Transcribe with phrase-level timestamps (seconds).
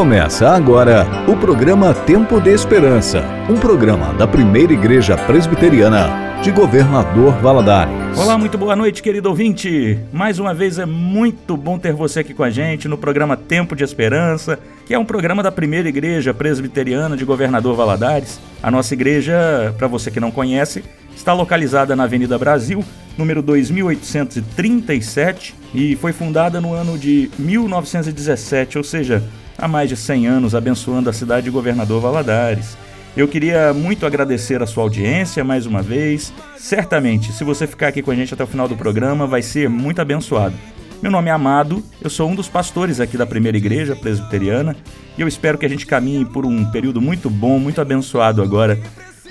[0.00, 7.34] Começa agora o programa Tempo de Esperança, um programa da primeira igreja presbiteriana de Governador
[7.34, 8.18] Valadares.
[8.18, 9.98] Olá, muito boa noite, querido ouvinte.
[10.10, 13.76] Mais uma vez é muito bom ter você aqui com a gente no programa Tempo
[13.76, 18.40] de Esperança, que é um programa da primeira igreja presbiteriana de Governador Valadares.
[18.62, 20.82] A nossa igreja, para você que não conhece,
[21.14, 22.82] está localizada na Avenida Brasil,
[23.18, 29.22] número 2837, e foi fundada no ano de 1917, ou seja,
[29.60, 32.76] há mais de 100 anos, abençoando a cidade de Governador Valadares.
[33.16, 36.32] Eu queria muito agradecer a sua audiência mais uma vez.
[36.56, 39.68] Certamente, se você ficar aqui com a gente até o final do programa, vai ser
[39.68, 40.54] muito abençoado.
[41.02, 44.76] Meu nome é Amado, eu sou um dos pastores aqui da primeira igreja presbiteriana
[45.16, 48.78] e eu espero que a gente caminhe por um período muito bom, muito abençoado agora,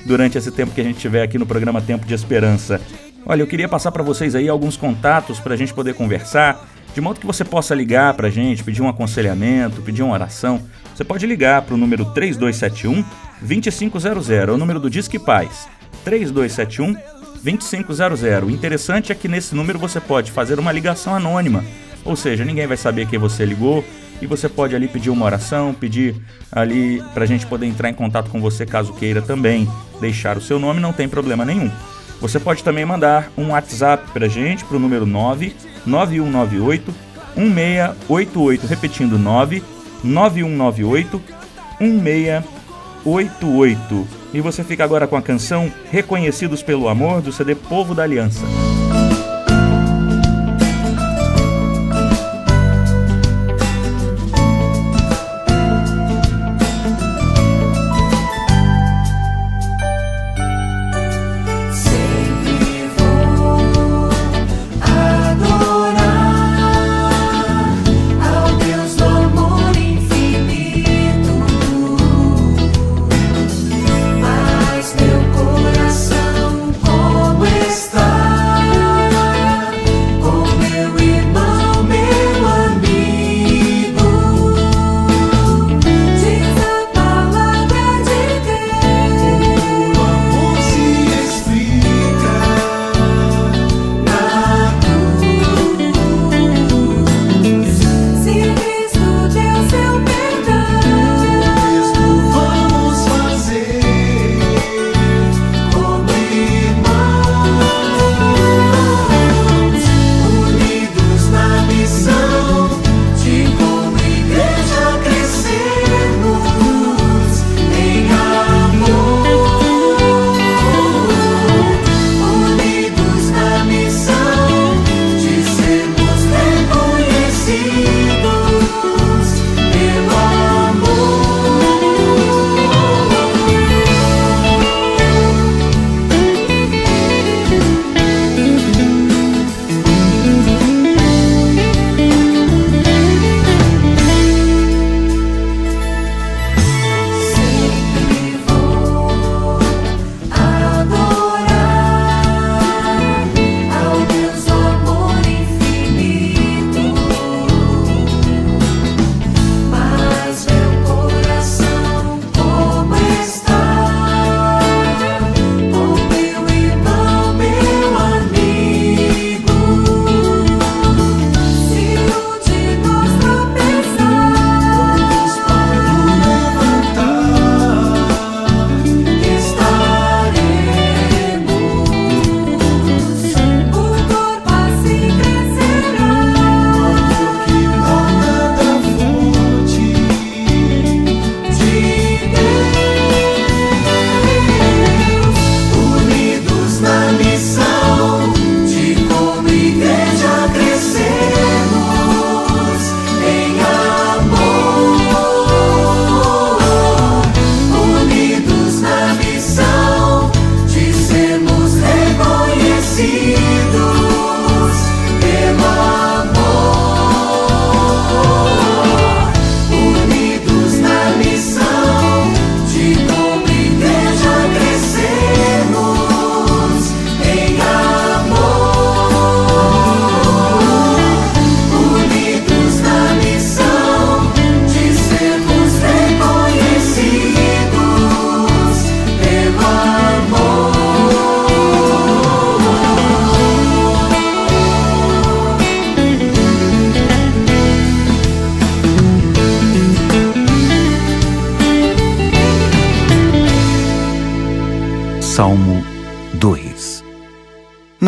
[0.04, 2.82] durante esse tempo que a gente tiver aqui no programa Tempo de Esperança.
[3.24, 7.02] Olha, eu queria passar para vocês aí alguns contatos para a gente poder conversar, de
[7.02, 10.62] modo que você possa ligar para a gente, pedir um aconselhamento, pedir uma oração.
[10.96, 13.04] Você pode ligar para o número 3271
[13.42, 15.68] 2500, é o número do Disque Paz.
[16.04, 16.96] 3271
[17.44, 18.22] 2500.
[18.44, 21.64] O interessante é que nesse número você pode fazer uma ligação anônima,
[22.04, 23.84] ou seja, ninguém vai saber quem você ligou
[24.22, 26.16] e você pode ali pedir uma oração, pedir
[26.52, 29.70] ali para a gente poder entrar em contato com você caso queira também
[30.02, 31.72] deixar o seu nome, não tem problema nenhum.
[32.20, 35.06] Você pode também mandar um WhatsApp para a gente para o número
[35.86, 36.94] 99198
[37.36, 41.22] 1688, repetindo 99198
[41.80, 44.08] 1688.
[44.34, 48.46] E você fica agora com a canção Reconhecidos pelo Amor do CD Povo da Aliança.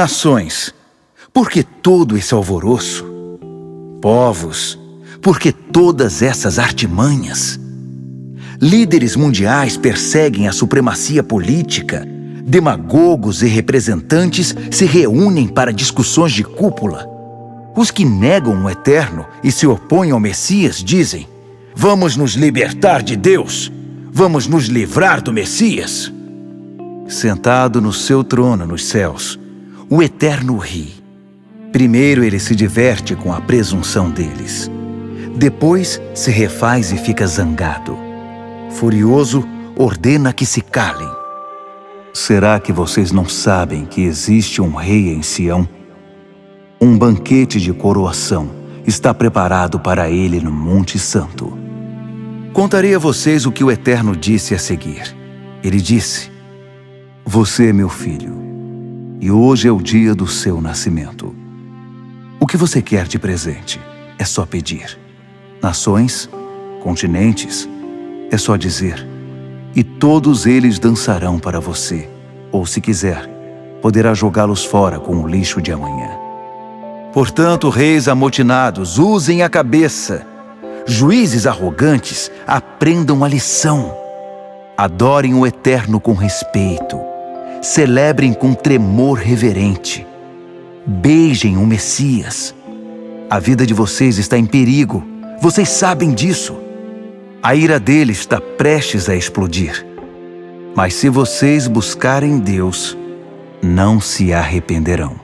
[0.01, 0.73] Nações,
[1.31, 3.05] por que todo esse alvoroço?
[4.01, 4.79] Povos,
[5.21, 7.59] por que todas essas artimanhas?
[8.59, 12.03] Líderes mundiais perseguem a supremacia política,
[12.43, 17.07] demagogos e representantes se reúnem para discussões de cúpula.
[17.77, 21.27] Os que negam o eterno e se opõem ao Messias dizem:
[21.75, 23.71] Vamos nos libertar de Deus,
[24.11, 26.11] vamos nos livrar do Messias.
[27.07, 29.39] Sentado no seu trono nos céus,
[29.91, 30.95] o eterno ri.
[31.71, 34.71] Primeiro ele se diverte com a presunção deles.
[35.35, 38.11] Depois se refaz e fica zangado
[38.71, 39.47] furioso,
[39.77, 41.09] ordena que se calem.
[42.13, 45.67] Será que vocês não sabem que existe um rei em Sião?
[46.79, 48.49] Um banquete de coroação
[48.87, 51.57] está preparado para ele no Monte Santo.
[52.53, 55.15] Contarei a vocês o que o Eterno disse a seguir.
[55.63, 56.31] Ele disse:
[57.23, 58.40] Você meu filho,
[59.21, 61.35] e hoje é o dia do seu nascimento.
[62.39, 63.79] O que você quer de presente
[64.17, 64.97] é só pedir.
[65.61, 66.27] Nações,
[66.81, 67.69] continentes,
[68.31, 69.07] é só dizer:
[69.75, 72.09] E todos eles dançarão para você.
[72.51, 73.29] Ou, se quiser,
[73.79, 76.09] poderá jogá-los fora com o lixo de amanhã.
[77.13, 80.25] Portanto, reis amotinados, usem a cabeça.
[80.87, 83.95] Juízes arrogantes, aprendam a lição.
[84.75, 87.10] Adorem o Eterno com respeito.
[87.61, 90.03] Celebrem com tremor reverente.
[90.83, 92.55] Beijem o Messias.
[93.29, 95.05] A vida de vocês está em perigo.
[95.39, 96.59] Vocês sabem disso.
[97.41, 99.85] A ira dele está prestes a explodir.
[100.75, 102.97] Mas se vocês buscarem Deus,
[103.61, 105.19] não se arrependerão.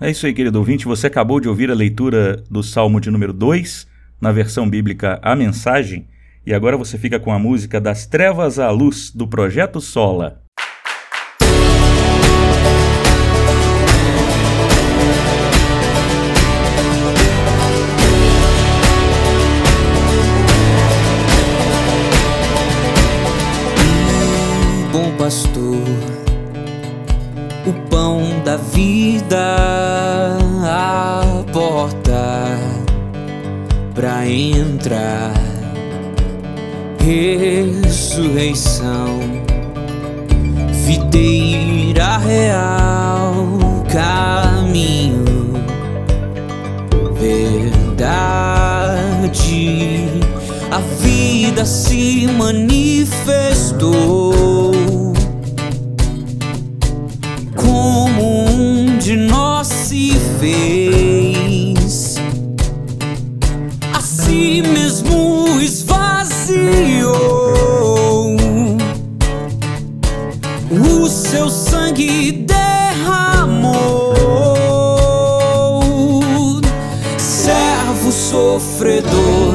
[0.00, 0.84] É isso aí, querido ouvinte.
[0.84, 3.86] Você acabou de ouvir a leitura do Salmo de número 2,
[4.20, 6.08] na versão bíblica A Mensagem,
[6.44, 10.47] e agora você fica com a música Das Trevas à Luz, do Projeto Sola.
[25.28, 25.84] Pastor,
[27.66, 29.58] o pão da vida,
[30.64, 32.56] a porta
[33.94, 35.34] pra entrar,
[36.98, 39.20] ressurreição,
[40.86, 43.58] videira real,
[43.92, 45.52] caminho,
[47.20, 48.08] verdade.
[50.70, 54.47] A vida se manifestou
[60.38, 62.16] se fez,
[63.92, 67.16] a si mesmo esvaziou,
[70.70, 74.14] o seu sangue derramou,
[77.16, 79.54] servo sofredor,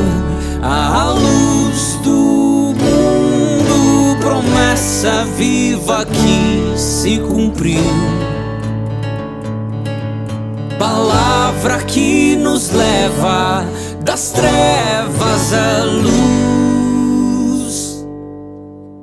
[0.61, 8.22] a luz do mundo, promessa viva que se cumpriu
[10.83, 13.65] palavra que nos leva
[14.03, 17.23] das trevas à luz.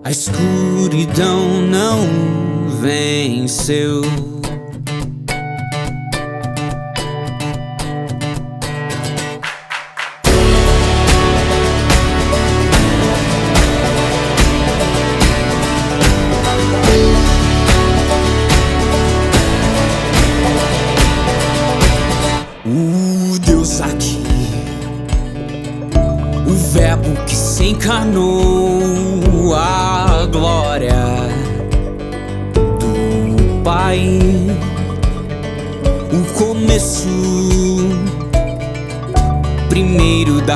[0.04, 2.00] A escuridão não
[2.82, 4.29] venceu.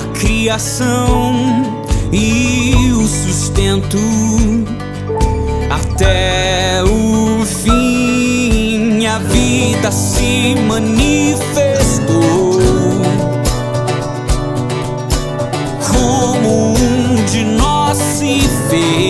[0.04, 1.34] a criação
[2.12, 3.98] e o sustento
[5.70, 9.06] até o fim.
[9.06, 12.58] A vida se manifestou
[15.92, 19.03] como um de nós se fez.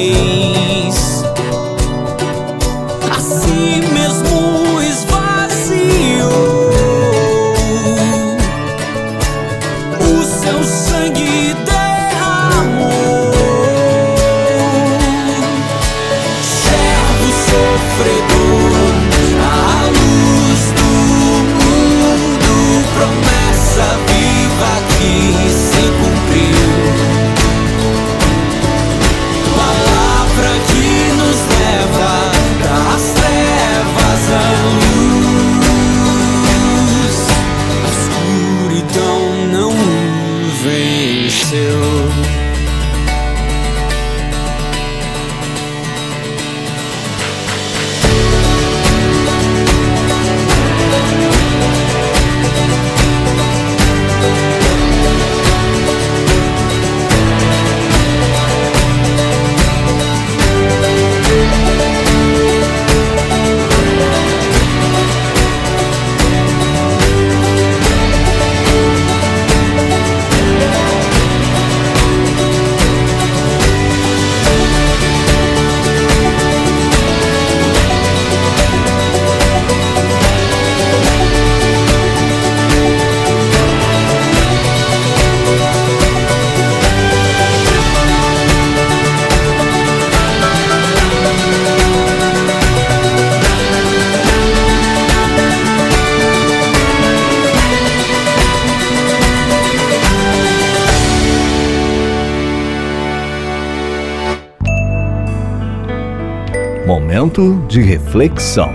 [107.74, 108.70] De reflexão.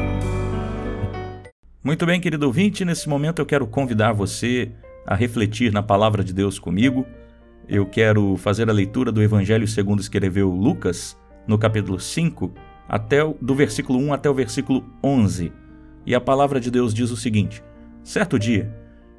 [1.81, 4.73] Muito bem, querido ouvinte, nesse momento eu quero convidar você
[5.07, 7.05] a refletir na palavra de Deus comigo.
[7.65, 12.53] Eu quero fazer a leitura do Evangelho segundo escreveu Lucas, no capítulo 5,
[12.89, 15.53] até o, do versículo 1 até o versículo 11.
[16.05, 17.63] E a palavra de Deus diz o seguinte:
[18.03, 18.69] Certo dia,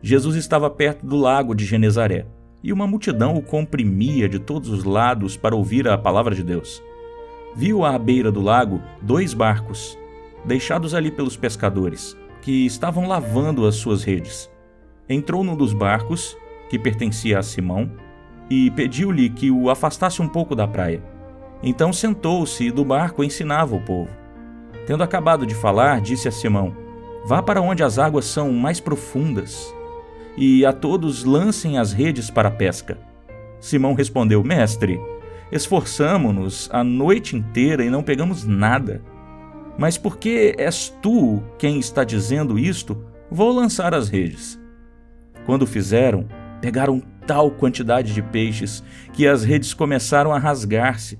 [0.02, 2.26] Jesus estava perto do lago de Genezaré,
[2.62, 6.82] e uma multidão o comprimia de todos os lados para ouvir a palavra de Deus
[7.54, 9.98] viu à beira do lago dois barcos,
[10.44, 14.50] deixados ali pelos pescadores, que estavam lavando as suas redes.
[15.08, 16.36] Entrou num dos barcos,
[16.68, 17.90] que pertencia a Simão,
[18.48, 21.02] e pediu-lhe que o afastasse um pouco da praia.
[21.62, 24.10] Então sentou-se e do barco ensinava o povo.
[24.86, 26.74] Tendo acabado de falar, disse a Simão:
[27.26, 29.72] Vá para onde as águas são mais profundas,
[30.36, 32.98] e a todos lancem as redes para a pesca.
[33.60, 35.00] Simão respondeu: Mestre,
[35.52, 39.02] Esforçamo-nos a noite inteira e não pegamos nada.
[39.76, 44.60] Mas porque és tu quem está dizendo isto, vou lançar as redes.
[45.46, 46.28] Quando fizeram,
[46.60, 51.18] pegaram tal quantidade de peixes que as redes começaram a rasgar-se.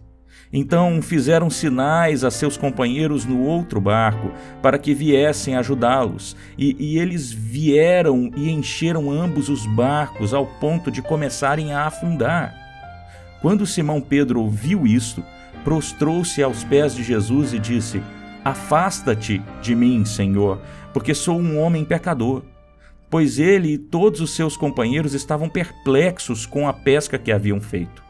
[0.53, 6.99] Então fizeram sinais a seus companheiros no outro barco para que viessem ajudá-los, e, e,
[6.99, 12.70] eles vieram e encheram ambos os barcos ao ponto de começarem a afundar.
[13.41, 15.25] Quando Simão Pedro ouviu isto,
[15.65, 18.03] prostrou-se aos pés de Jesus e disse:
[18.45, 20.61] Afasta-te de mim, Senhor,
[20.93, 22.43] porque sou um homem pecador.
[23.09, 28.05] Pois ele e todos os seus companheiros estavam perplexos com a pesca que haviam feito,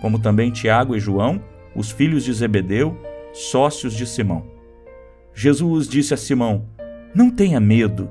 [0.00, 1.42] como também Tiago e João,
[1.74, 2.98] os filhos de Zebedeu,
[3.34, 4.46] sócios de Simão.
[5.34, 6.66] Jesus disse a Simão:
[7.14, 8.10] Não tenha medo,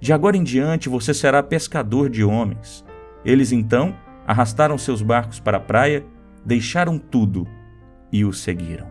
[0.00, 2.84] de agora em diante você será pescador de homens.
[3.24, 6.04] Eles então arrastaram seus barcos para a praia
[6.46, 7.46] deixaram tudo
[8.12, 8.86] e o seguiram.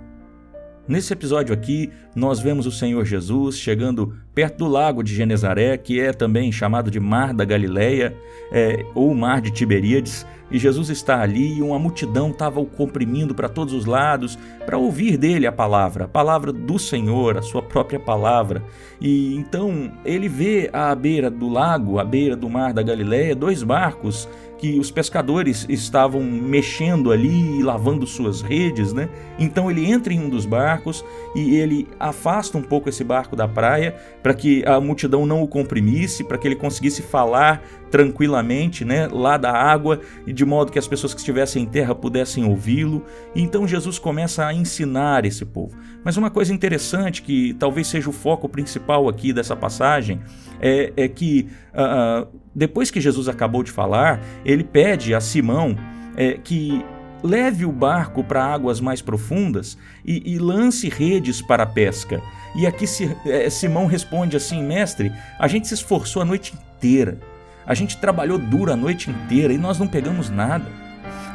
[0.88, 6.00] Nesse episódio aqui, nós vemos o Senhor Jesus chegando perto do lago de Genezaré, que
[6.00, 8.16] é também chamado de Mar da Galileia,
[8.52, 13.34] é, ou Mar de Tiberíades, e Jesus está ali e uma multidão estava o comprimindo
[13.34, 17.64] para todos os lados para ouvir dele a palavra, a palavra do Senhor, a sua
[17.64, 18.64] própria palavra.
[19.02, 23.64] E então ele vê à beira do lago, à beira do Mar da Galileia, dois
[23.64, 29.10] barcos que os pescadores estavam mexendo ali, lavando suas redes, né?
[29.38, 31.04] Então ele entra em um dos barcos
[31.36, 35.48] e ele afasta um pouco esse barco da praia para que a multidão não o
[35.48, 40.80] comprimisse, para que ele conseguisse falar tranquilamente, né, lá da água, e de modo que
[40.80, 43.06] as pessoas que estivessem em terra pudessem ouvi-lo.
[43.34, 45.78] Então Jesus começa a ensinar esse povo.
[46.04, 50.20] Mas uma coisa interessante que talvez seja o foco principal aqui dessa passagem
[50.66, 55.78] é, é que uh, depois que Jesus acabou de falar, ele pede a Simão
[56.18, 56.84] é, que
[57.22, 62.20] leve o barco para águas mais profundas e, e, lance redes para a pesca.
[62.56, 62.86] E aqui
[63.28, 67.20] é, Simão responde assim: Mestre, a gente se esforçou a noite inteira,
[67.64, 70.66] a gente trabalhou duro a noite inteira e nós não pegamos nada.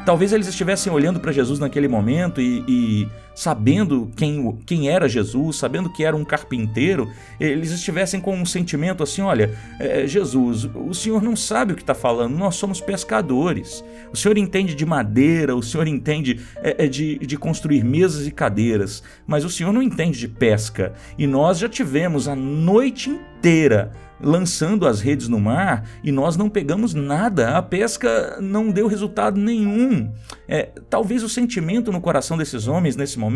[0.04, 3.08] Talvez eles estivessem olhando para Jesus naquele momento e, e,
[3.40, 9.02] sabendo quem, quem era Jesus, sabendo que era um carpinteiro, eles estivessem com um sentimento
[9.02, 13.82] assim: olha, é, Jesus, o senhor não sabe o que está falando, nós somos pescadores.
[14.12, 18.30] O senhor entende de madeira, o senhor entende é, é, de, de construir mesas e
[18.30, 20.92] cadeiras, mas o senhor não entende de pesca.
[21.16, 23.90] E nós já tivemos a noite inteira
[24.22, 29.40] lançando as redes no mar e nós não pegamos nada, a pesca não deu resultado
[29.40, 30.10] nenhum.
[30.46, 33.29] É, talvez o sentimento no coração desses homens nesse momento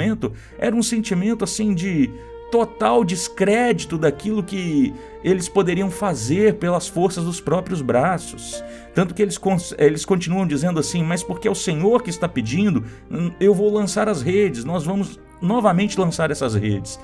[0.58, 2.10] era um sentimento assim de
[2.50, 8.62] total descrédito daquilo que eles poderiam fazer pelas forças dos próprios braços.
[8.94, 9.40] Tanto que eles,
[9.76, 13.72] eles continuam dizendo assim: Mas porque é o Senhor que está pedindo, hum, eu vou
[13.72, 17.00] lançar as redes, nós vamos novamente lançar essas redes.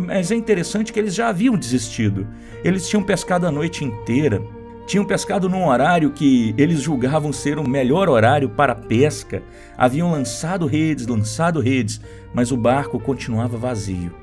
[0.00, 2.26] Mas é interessante que eles já haviam desistido.
[2.62, 4.40] Eles tinham pescado a noite inteira,
[4.86, 9.42] tinham pescado num horário que eles julgavam ser o melhor horário para pesca,
[9.76, 12.00] haviam lançado redes, lançado redes,
[12.34, 14.14] mas o barco continuava vazio.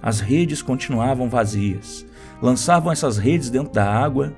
[0.00, 2.06] As redes continuavam vazias.
[2.40, 4.34] Lançavam essas redes dentro da água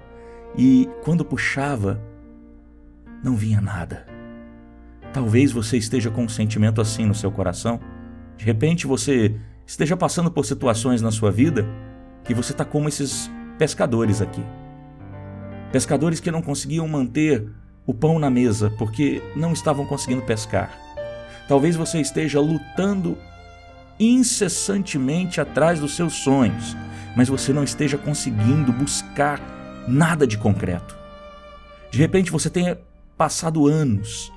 [0.56, 2.00] e, quando puxava,
[3.23, 4.06] não vinha nada.
[5.12, 7.80] Talvez você esteja com um sentimento assim no seu coração.
[8.37, 9.35] De repente você
[9.66, 11.66] esteja passando por situações na sua vida
[12.23, 14.42] que você está como esses pescadores aqui.
[15.76, 17.47] Pescadores que não conseguiam manter
[17.85, 20.71] o pão na mesa porque não estavam conseguindo pescar.
[21.47, 23.18] Talvez você esteja lutando
[24.00, 26.75] incessantemente atrás dos seus sonhos,
[27.14, 29.38] mas você não esteja conseguindo buscar
[29.87, 30.97] nada de concreto.
[31.90, 32.78] De repente você tenha
[33.14, 34.33] passado anos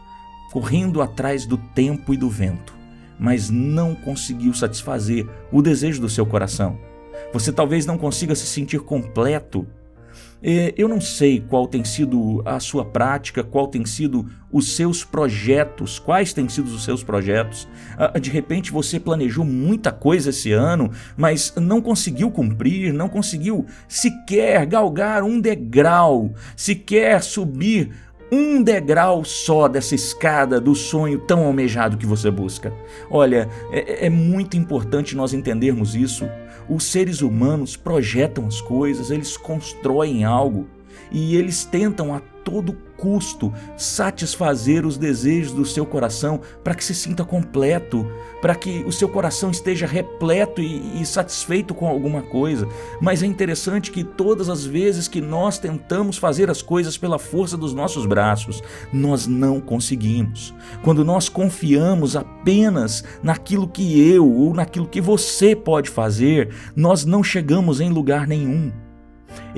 [0.52, 2.78] correndo atrás do tempo e do vento
[3.18, 6.78] mas não conseguiu satisfazer o desejo do seu coração.
[7.32, 9.66] Você talvez não consiga se sentir completo.
[10.42, 16.00] Eu não sei qual tem sido a sua prática, qual tem sido os seus projetos,
[16.00, 17.68] quais têm sido os seus projetos.
[17.98, 23.66] Ah, de repente você planejou muita coisa esse ano, mas não conseguiu cumprir, não conseguiu
[23.88, 27.92] sequer galgar um degrau, sequer subir
[28.32, 32.72] um degrau só dessa escada do sonho tão almejado que você busca.
[33.10, 36.30] Olha, é, é, muito importante nós entendermos isso.
[36.70, 40.68] Os seres humanos projetam as coisas, eles constroem algo
[41.12, 46.94] e eles tentam a todo custo satisfazer os desejos do seu coração para que se
[46.94, 48.06] sinta completo,
[48.42, 52.68] para que o seu coração esteja repleto e, e, satisfeito com alguma coisa.
[53.02, 57.58] Mas é interessante que todas as vezes que nós tentamos fazer as coisas pela força
[57.58, 60.54] dos nossos braços, nós não conseguimos.
[60.84, 67.24] Quando nós confiamos apenas naquilo que eu ou naquilo que você pode fazer, nós não
[67.24, 68.89] chegamos em lugar nenhum.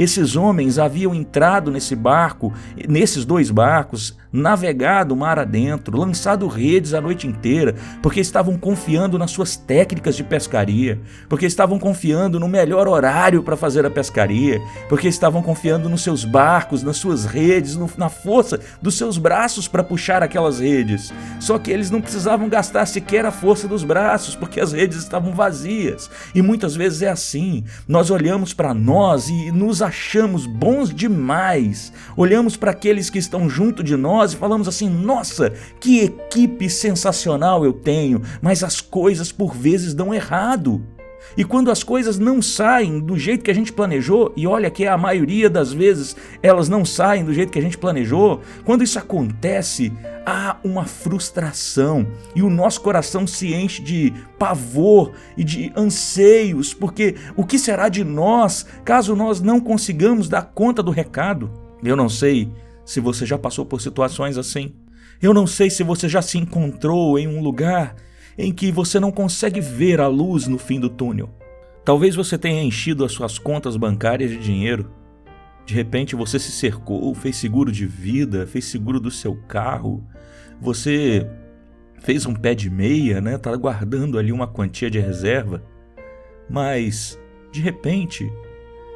[0.02, 2.52] Esses homens haviam entrado nesse barco,
[2.90, 9.30] nesses dois barcos, navegado mar adentro, lançado redes a noite inteira, porque estavam confiando nas
[9.30, 14.60] suas técnicas de pescaria, porque estavam confiando no melhor horário para fazer a pescaria,
[14.90, 19.68] porque estavam confiando nos seus barcos, nas suas redes, no, na força dos seus braços
[19.68, 21.14] para puxar aquelas redes.
[21.40, 25.32] Só que eles não precisavam gastar sequer a força dos braços, porque as redes estavam
[25.32, 26.10] vazias.
[26.34, 27.66] E muitas vezes é assim.
[27.88, 31.92] Nós olhamos para nós e nos achamos bons demais.
[32.16, 35.52] Olhamos para aqueles que estão junto de nós e falamos assim: nossa,
[35.82, 40.82] que equipe sensacional eu tenho, mas as coisas por vezes dão errado.
[41.38, 44.86] E quando as coisas não saem do jeito que a gente planejou, e olha que
[44.86, 49.00] a maioria das vezes elas não saem do jeito que a gente planejou, quando isso
[49.00, 49.92] acontece,
[50.26, 57.16] há uma frustração e o nosso coração se enche de pavor e de anseios, porque
[57.36, 61.50] o que será de nós caso nós não consigamos dar conta do recado?
[61.84, 62.52] Eu não sei
[62.86, 64.74] se você já passou por situações assim.
[65.22, 67.96] Eu não sei se você já se encontrou em um lugar
[68.38, 71.30] em que você não consegue ver a luz no fim do túnel.
[71.84, 74.92] Talvez você tenha enchido as suas contas bancárias de dinheiro.
[75.66, 80.04] De repente você se cercou, fez seguro de vida, fez seguro do seu carro.
[80.60, 81.28] Você
[82.00, 83.38] fez um pé de meia, né?
[83.38, 85.64] Tá guardando ali uma quantia de reserva.
[86.50, 87.20] Mas
[87.52, 88.32] de repente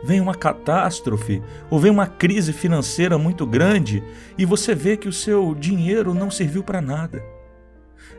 [0.04, 4.04] vem uma catástrofe ou vem uma crise financeira muito grande
[4.38, 7.35] e você vê que o seu dinheiro não serviu para nada.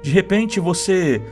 [0.02, 1.22] De repente você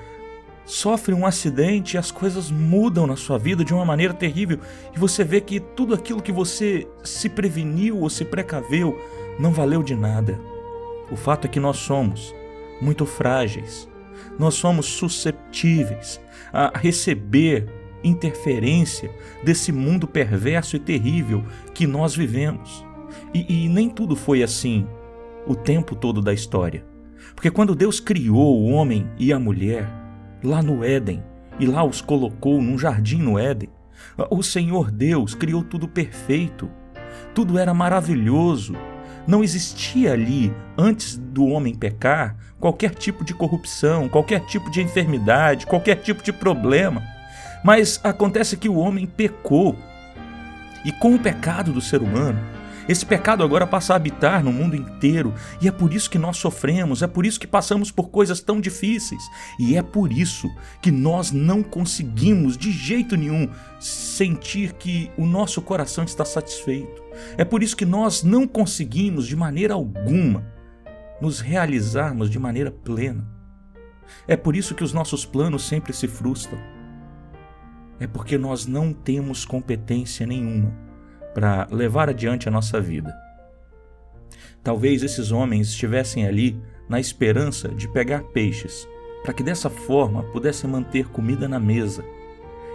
[0.64, 4.58] sofre um acidente e as coisas mudam na sua vida de uma maneira terrível
[4.94, 8.98] e você vê que tudo aquilo que você se preveniu ou se precaveu
[9.38, 10.40] não valeu de nada.
[11.10, 12.34] O fato é que nós somos
[12.80, 13.88] muito frágeis,
[14.38, 16.20] nós somos susceptíveis
[16.52, 17.66] a receber
[18.02, 19.10] interferência
[19.42, 22.84] desse mundo perverso e terrível que nós vivemos.
[23.32, 24.86] E, e, nem tudo foi assim
[25.46, 26.93] o tempo todo da história.
[27.34, 29.88] Porque quando Deus criou o homem e a mulher
[30.42, 31.22] lá no Éden,
[31.58, 33.70] e lá os colocou num jardim no Éden,
[34.30, 36.70] o Senhor Deus criou tudo perfeito,
[37.34, 38.74] tudo era maravilhoso.
[39.26, 45.66] Não existia ali, antes do homem pecar, qualquer tipo de corrupção, qualquer tipo de enfermidade,
[45.66, 47.02] qualquer tipo de problema.
[47.64, 49.76] Mas acontece que o homem pecou.
[50.84, 52.38] E com o pecado do ser humano,
[52.86, 56.36] Esse pecado agora passa a habitar no mundo inteiro e é por isso que nós
[56.36, 59.22] sofremos, é por isso que passamos por coisas tão difíceis
[59.58, 60.50] e é por isso
[60.82, 63.48] que nós não conseguimos de jeito nenhum
[63.80, 67.02] sentir que o nosso coração está satisfeito.
[67.38, 70.46] É por isso que nós não conseguimos de maneira alguma
[71.22, 73.26] nos realizarmos de maneira plena.
[74.28, 76.58] É por isso que os nossos planos sempre se frustram.
[77.98, 80.83] É porque nós não temos competência nenhuma
[81.34, 83.14] para levar adiante a nossa vida.
[84.62, 88.88] Talvez esses homens estivessem ali na esperança de pegar peixes,
[89.22, 92.04] para que dessa forma pudessem manter comida na mesa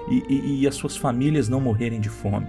[0.09, 2.47] e, e, e, as suas famílias não morrerem de fome.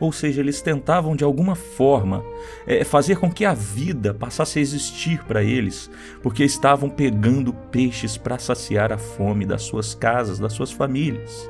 [0.00, 2.24] Ou seja, eles tentavam de alguma forma
[2.66, 5.90] é, fazer com que a vida passasse a existir para eles,
[6.22, 11.48] porque estavam pegando peixes para saciar a fome das suas casas, das suas famílias.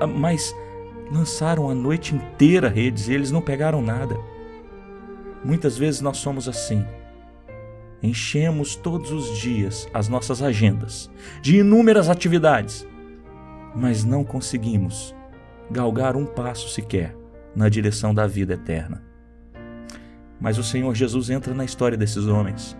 [0.00, 0.54] Ah, mas
[1.10, 4.18] lançaram a noite inteira redes e eles não pegaram nada.
[5.44, 6.84] Muitas vezes nós somos assim.
[8.02, 11.10] Enchemos todos os dias as nossas agendas
[11.42, 12.86] de inúmeras atividades,
[13.74, 15.14] mas não conseguimos
[15.70, 17.16] galgar um passo sequer
[17.54, 19.02] na direção da vida eterna.
[20.40, 22.76] Mas o Senhor Jesus entra na história desses homens.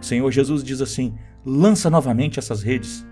[0.00, 3.06] O Senhor Jesus diz assim: lança novamente essas redes.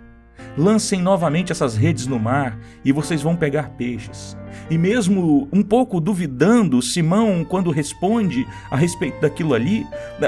[0.58, 4.36] Lancem novamente essas redes no mar e vocês vão pegar peixes.
[4.68, 9.86] E mesmo um pouco duvidando, Simão, quando responde a respeito daquilo ali,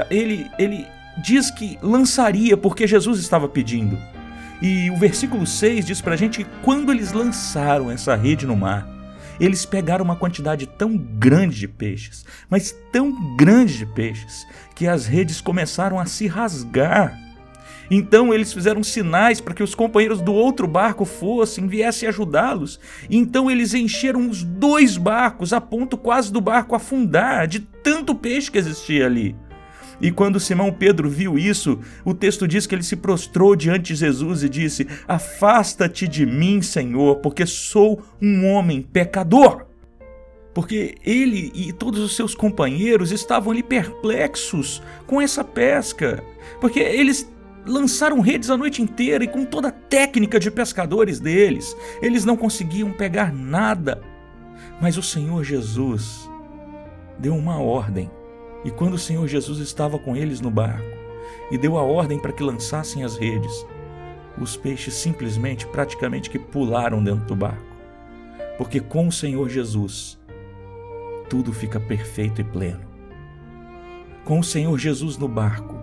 [0.09, 0.87] ele, ele
[1.21, 3.97] diz que lançaria porque Jesus estava pedindo.
[4.61, 8.55] E o versículo 6 diz para a gente que quando eles lançaram essa rede no
[8.55, 8.87] mar,
[9.39, 15.05] eles pegaram uma quantidade tão grande de peixes, mas tão grande de peixes, que as
[15.05, 17.17] redes começaram a se rasgar
[17.89, 22.79] então eles fizeram sinais para que os companheiros do outro barco fossem, viessem ajudá-los.
[23.09, 28.51] Então eles encheram os dois barcos a ponto quase do barco afundar, de tanto peixe
[28.51, 29.35] que existia ali.
[30.01, 33.99] E quando Simão Pedro viu isso, o texto diz que ele se prostrou diante de
[33.99, 39.65] Jesus e disse: Afasta-te de mim, Senhor, porque sou um homem pecador.
[40.53, 46.23] Porque ele e todos os seus companheiros estavam ali perplexos com essa pesca,
[46.59, 47.29] porque eles
[47.65, 52.37] lançaram redes a noite inteira e com toda a técnica de pescadores deles, eles não
[52.37, 54.01] conseguiam pegar nada.
[54.81, 56.29] Mas o Senhor Jesus
[57.17, 58.09] deu uma ordem,
[58.63, 60.87] e quando o Senhor Jesus estava com eles no barco
[61.51, 63.65] e deu a ordem para que lançassem as redes,
[64.39, 67.69] os peixes simplesmente, praticamente que pularam dentro do barco.
[68.57, 70.17] Porque com o Senhor Jesus,
[71.29, 72.81] tudo fica perfeito e pleno.
[74.25, 75.78] Com o Senhor Jesus no barco,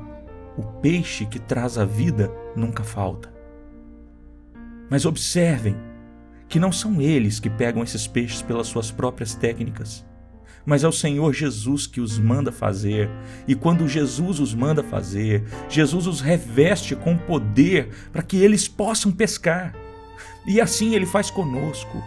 [0.57, 3.33] o peixe que traz a vida nunca falta.
[4.91, 5.77] Mas observem
[6.49, 10.05] que não são eles que pegam esses peixes pelas suas próprias técnicas,
[10.65, 13.09] mas é o Senhor Jesus que os manda fazer.
[13.47, 19.13] E quando Jesus os manda fazer, Jesus os reveste com poder para que eles possam
[19.13, 19.73] pescar.
[20.45, 22.03] E assim ele faz conosco.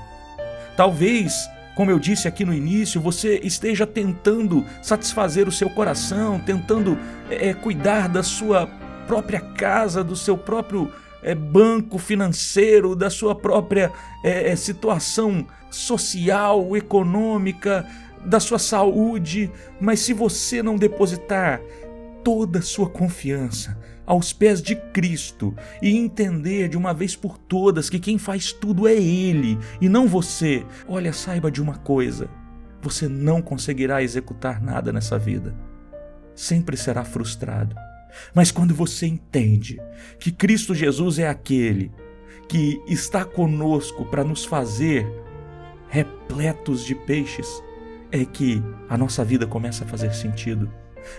[0.76, 1.34] Talvez
[1.80, 7.54] como eu disse aqui no início, você esteja tentando satisfazer o seu coração, tentando é,
[7.54, 8.68] cuidar da sua
[9.08, 10.92] própria casa, do seu próprio
[11.24, 13.94] é, banco financeiro, da sua própria
[14.26, 17.88] é, situação social, econômica,
[18.26, 21.62] da sua saúde, mas se você não depositar
[22.26, 23.78] toda a sua confiança
[24.10, 28.88] aos pés de Cristo e entender de uma vez por todas que quem faz tudo
[28.88, 32.28] é Ele e não você, olha, saiba de uma coisa:
[32.82, 35.56] você não conseguirá executar nada nessa vida.
[36.34, 37.76] Sempre será frustrado.
[38.34, 39.80] Mas quando você entende
[40.20, 41.92] que Cristo Jesus é aquele
[42.48, 45.08] que está conosco para nos fazer
[45.88, 47.48] repletos de peixes,
[48.12, 50.72] é que a nossa vida começa a fazer sentido.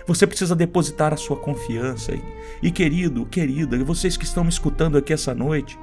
[0.05, 2.13] Você precisa depositar a sua confiança.
[2.61, 5.77] E querido, querida, vocês que estão me escutando aqui essa noite,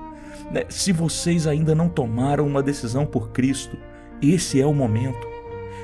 [0.50, 3.76] né, se vocês ainda não tomaram uma decisão por Cristo,
[4.22, 5.26] esse é o momento.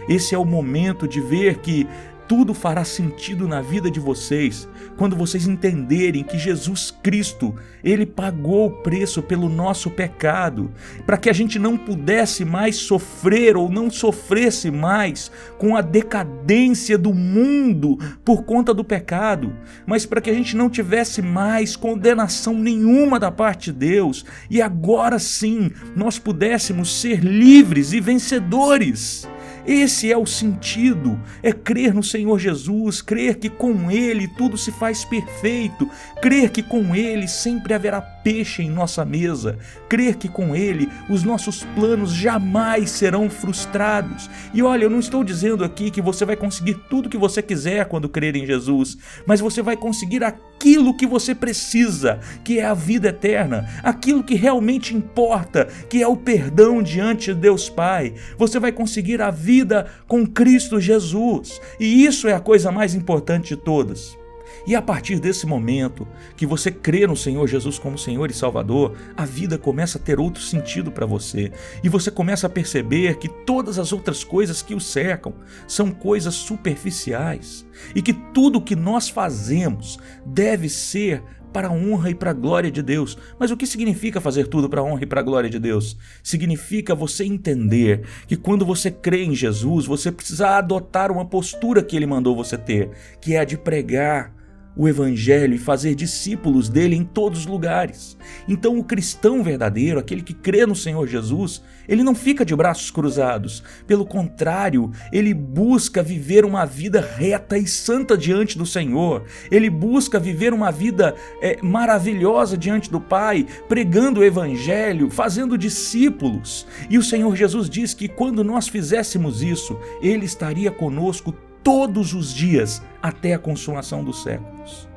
[0.08, 1.86] Esse é o momento de ver que
[2.28, 8.66] tudo fará sentido na vida de vocês quando vocês entenderem que Jesus Cristo, ele pagou
[8.66, 10.70] o preço pelo nosso pecado,
[11.04, 16.96] para que a gente não pudesse mais sofrer ou não sofresse mais com a decadência
[16.96, 19.52] do mundo por conta do pecado,
[19.86, 24.62] mas para que a gente não tivesse mais condenação nenhuma da parte de Deus e
[24.62, 29.26] agora sim nós pudéssemos ser livres e vencedores.
[29.66, 34.70] Esse é o sentido, é crer no Senhor Jesus, crer que com Ele tudo se
[34.70, 35.88] faz perfeito,
[36.20, 39.58] crer que com Ele sempre haverá peixe em nossa mesa,
[39.88, 44.30] crer que com Ele os nossos planos jamais serão frustrados.
[44.54, 47.84] E olha, eu não estou dizendo aqui que você vai conseguir tudo que você quiser
[47.84, 52.74] quando crer em Jesus, mas você vai conseguir aquilo que você precisa, que é a
[52.74, 58.14] vida eterna, aquilo que realmente importa, que é o perdão diante de Deus Pai.
[58.38, 63.54] Você vai conseguir a vida com Cristo Jesus, e isso é a coisa mais importante
[63.54, 64.23] de todas.
[64.66, 68.96] E a partir desse momento que você crê no Senhor Jesus como Senhor e Salvador,
[69.16, 71.52] a vida começa a ter outro sentido para você.
[71.82, 75.34] E você começa a perceber que todas as outras coisas que o cercam
[75.68, 77.66] são coisas superficiais.
[77.94, 81.22] E que tudo que nós fazemos deve ser
[81.54, 83.16] para a honra e para a glória de Deus.
[83.38, 85.96] Mas o que significa fazer tudo para a honra e para a glória de Deus?
[86.20, 91.94] Significa você entender que quando você crê em Jesus, você precisa adotar uma postura que
[91.94, 94.34] ele mandou você ter, que é a de pregar
[94.76, 98.16] o Evangelho e fazer discípulos dele em todos os lugares.
[98.48, 102.90] Então, o cristão verdadeiro, aquele que crê no Senhor Jesus, ele não fica de braços
[102.90, 103.62] cruzados.
[103.86, 109.24] Pelo contrário, ele busca viver uma vida reta e santa diante do Senhor.
[109.50, 116.66] Ele busca viver uma vida é, maravilhosa diante do Pai, pregando o Evangelho, fazendo discípulos.
[116.88, 121.34] E o Senhor Jesus diz que quando nós fizéssemos isso, ele estaria conosco
[121.64, 124.88] todos os dias até a consumação dos séculos.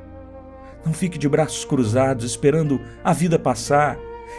[0.86, 3.98] Não fique de braços cruzados esperando a vida passar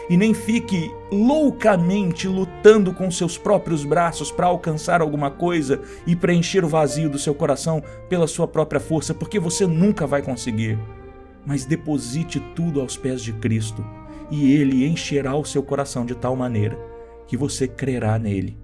[0.09, 6.63] e nem fique loucamente lutando com seus próprios braços para alcançar alguma coisa e preencher
[6.63, 10.77] o vazio do seu coração pela sua própria força, porque você nunca vai conseguir.
[11.45, 13.85] Mas deposite tudo aos pés de Cristo
[14.29, 16.77] e ele encherá o seu coração de tal maneira
[17.27, 18.57] que você crerá nele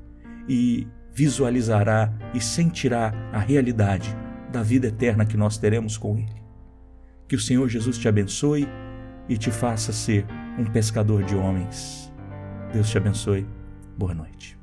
[0.48, 4.14] e visualizará e sentirá a realidade
[4.52, 6.44] da vida eterna que nós teremos com Ele.
[7.26, 8.68] Que o Senhor Jesus te abençoe
[9.30, 10.26] e te faça ser
[10.60, 12.12] um pescador de homens.
[12.74, 13.48] Deus te abençoe.
[13.98, 14.58] Boa noite.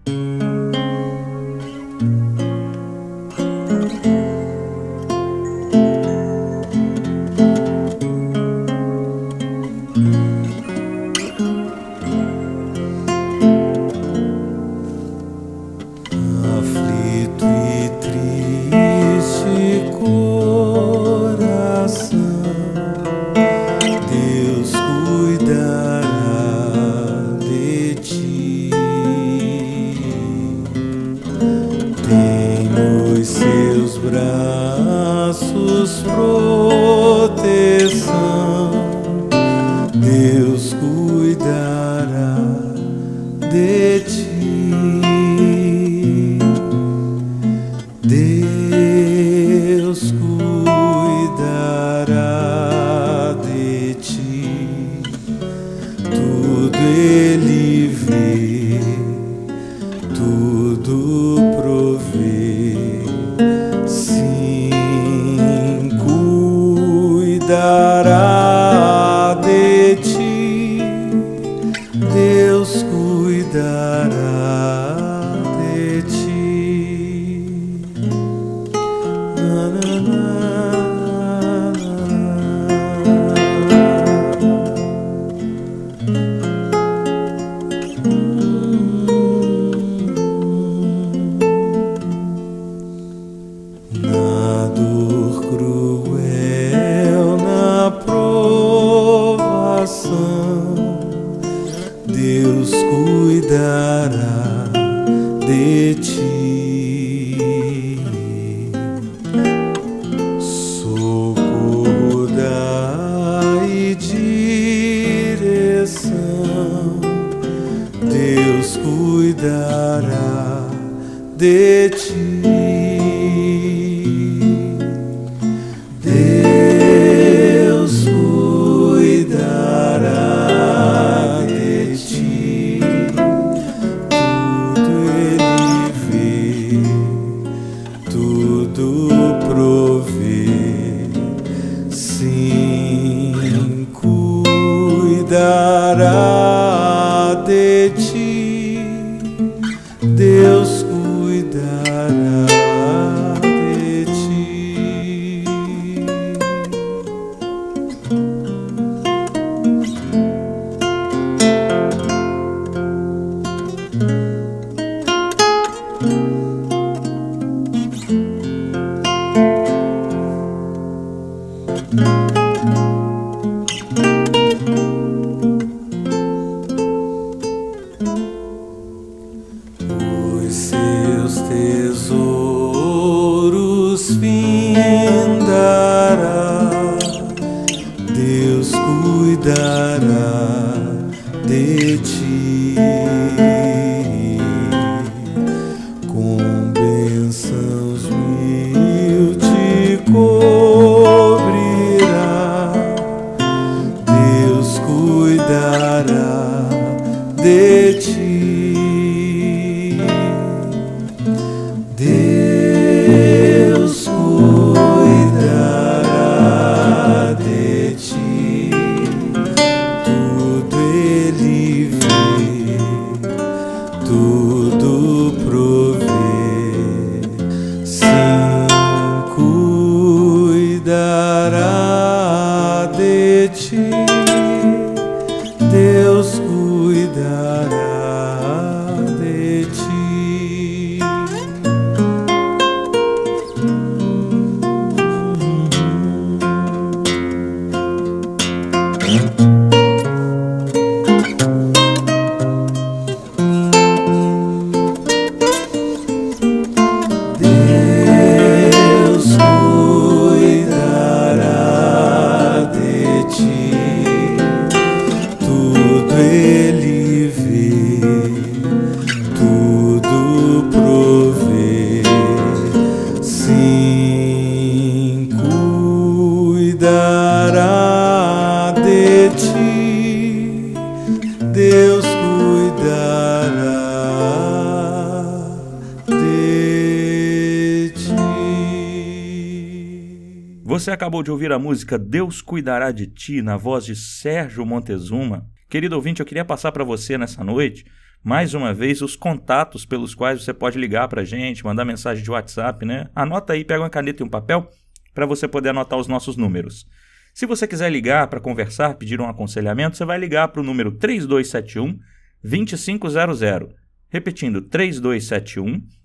[291.23, 295.47] Acabou de ouvir a música Deus Cuidará de Ti, na voz de Sérgio Montezuma.
[295.69, 297.85] Querido ouvinte, eu queria passar para você nessa noite,
[298.25, 302.25] mais uma vez, os contatos pelos quais você pode ligar para a gente, mandar mensagem
[302.25, 303.09] de WhatsApp, né?
[303.15, 304.69] Anota aí, pega uma caneta e um papel
[305.15, 306.87] para você poder anotar os nossos números.
[307.33, 310.91] Se você quiser ligar para conversar, pedir um aconselhamento, você vai ligar para o número
[310.91, 311.99] 3271
[312.43, 313.69] 2500.
[314.11, 316.02] Repetindo, 3271 2500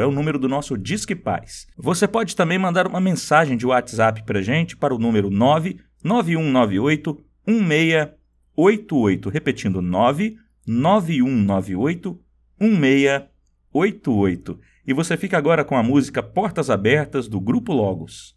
[0.00, 1.66] é o número do nosso Disque Paz.
[1.76, 9.28] Você pode também mandar uma mensagem de WhatsApp para gente para o número 99198 1688.
[9.28, 12.16] Repetindo, 99198
[12.60, 14.60] 1688.
[14.86, 18.36] E você fica agora com a música Portas Abertas do Grupo Logos.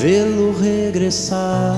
[0.00, 1.76] vê-lo regressar.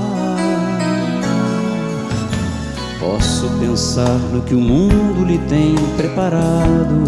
[3.00, 7.02] Posso pensar no que o mundo lhe tem preparado.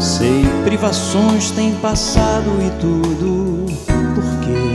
[0.00, 3.66] Sei, privações tem passado e tudo
[4.16, 4.72] porque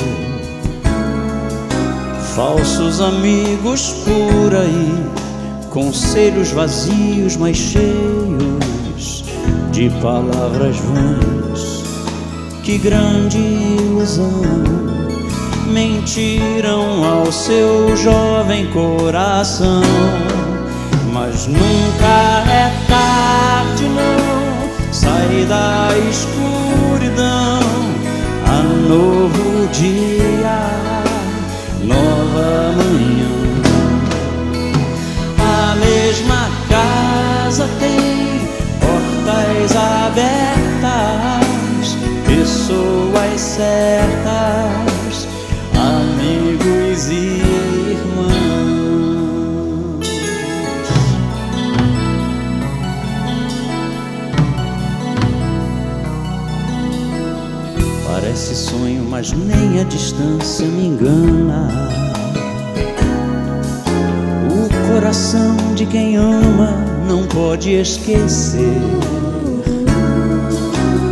[2.34, 5.04] falsos amigos por aí,
[5.70, 9.26] conselhos vazios, mas cheios
[9.74, 11.84] de palavras vãs
[12.64, 13.73] que grande
[15.68, 19.82] mentiram ao seu jovem coração.
[21.12, 24.94] Mas nunca é tarde, não.
[24.94, 27.60] Sai da escuridão
[28.46, 30.70] a novo dia,
[31.82, 32.73] nova
[59.24, 61.70] mas nem a distância me engana.
[64.52, 66.76] O coração de quem ama
[67.08, 68.82] não pode esquecer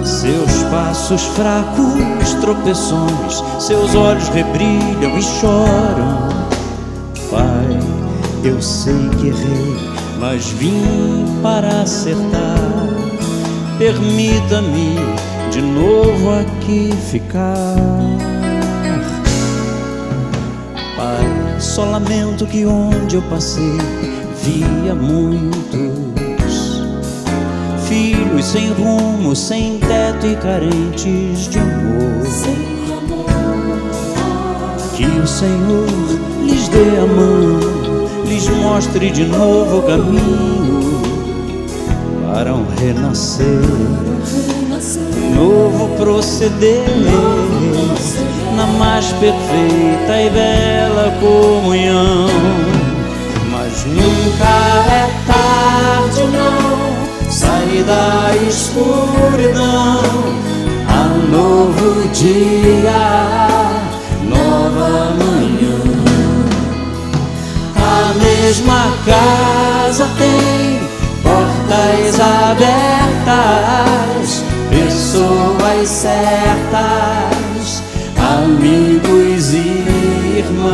[0.03, 6.27] seus passos fracos, tropeções, seus olhos rebrilham e choram.
[7.29, 7.79] Pai,
[8.43, 9.89] eu sei que errei,
[10.19, 12.59] mas vim para acertar.
[13.77, 15.20] Permita-me
[15.51, 17.75] de novo aqui ficar.
[20.97, 23.77] Pai, só lamento que onde eu passei
[24.43, 26.11] via muitos
[27.91, 32.25] sozinhos, sem rumo, sem teto e carentes de amor.
[34.95, 35.87] Que o Senhor
[36.43, 41.01] lhes dê a mão, lhes mostre de novo o caminho
[42.33, 43.45] para um renascer,
[45.35, 46.85] novo proceder
[48.55, 52.27] na mais perfeita e bela comunhão.
[53.51, 54.53] Mas nunca
[54.91, 60.01] é tarde, não, sair da escuridão.
[60.87, 63.47] Há novo dia,
[64.23, 65.79] nova manhã.
[67.77, 70.79] A mesma casa tem
[71.23, 74.00] portas abertas,
[75.11, 77.83] pessoas certas
[78.17, 80.71] amigos e irmãos.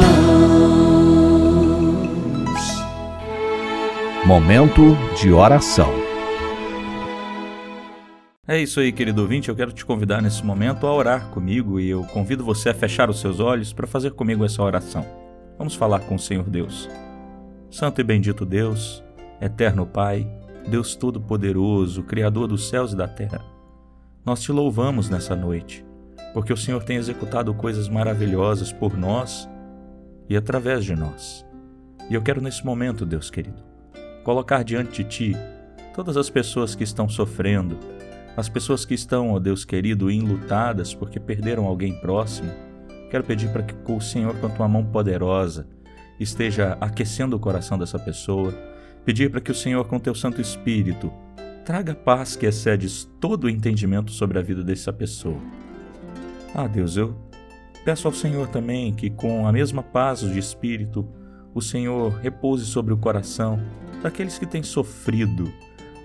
[4.27, 5.91] Momento de oração.
[8.47, 9.49] É isso aí, querido ouvinte.
[9.49, 13.09] Eu quero te convidar nesse momento a orar comigo e eu convido você a fechar
[13.09, 15.03] os seus olhos para fazer comigo essa oração.
[15.57, 16.87] Vamos falar com o Senhor Deus.
[17.71, 19.03] Santo e bendito Deus,
[19.41, 20.27] eterno Pai,
[20.67, 23.56] Deus Todo-Poderoso, Criador dos céus e da terra,
[24.27, 25.85] nós te louvamos nessa noite
[26.33, 29.49] porque o Senhor tem executado coisas maravilhosas por nós
[30.29, 31.45] e através de nós.
[32.09, 33.63] E eu quero nesse momento, Deus querido,
[34.25, 35.37] colocar diante de Ti
[35.95, 37.79] todas as pessoas que estão sofrendo,
[38.35, 42.51] as pessoas que estão, ó Deus querido, enlutadas porque perderam alguém próximo.
[43.09, 45.65] Quero pedir para que o Senhor, com a tua mão poderosa,
[46.19, 48.53] esteja aquecendo o coração dessa pessoa.
[49.05, 51.11] Pedir para que o Senhor, com teu Santo Espírito,
[51.67, 55.37] traga paz que excede todo o entendimento sobre a vida dessa pessoa.
[56.55, 57.13] Ah, Deus, eu
[57.83, 61.05] peço ao Senhor também que, com a mesma paz de espírito,
[61.53, 63.59] o Senhor repouse sobre o coração
[64.01, 65.51] daqueles que têm sofrido,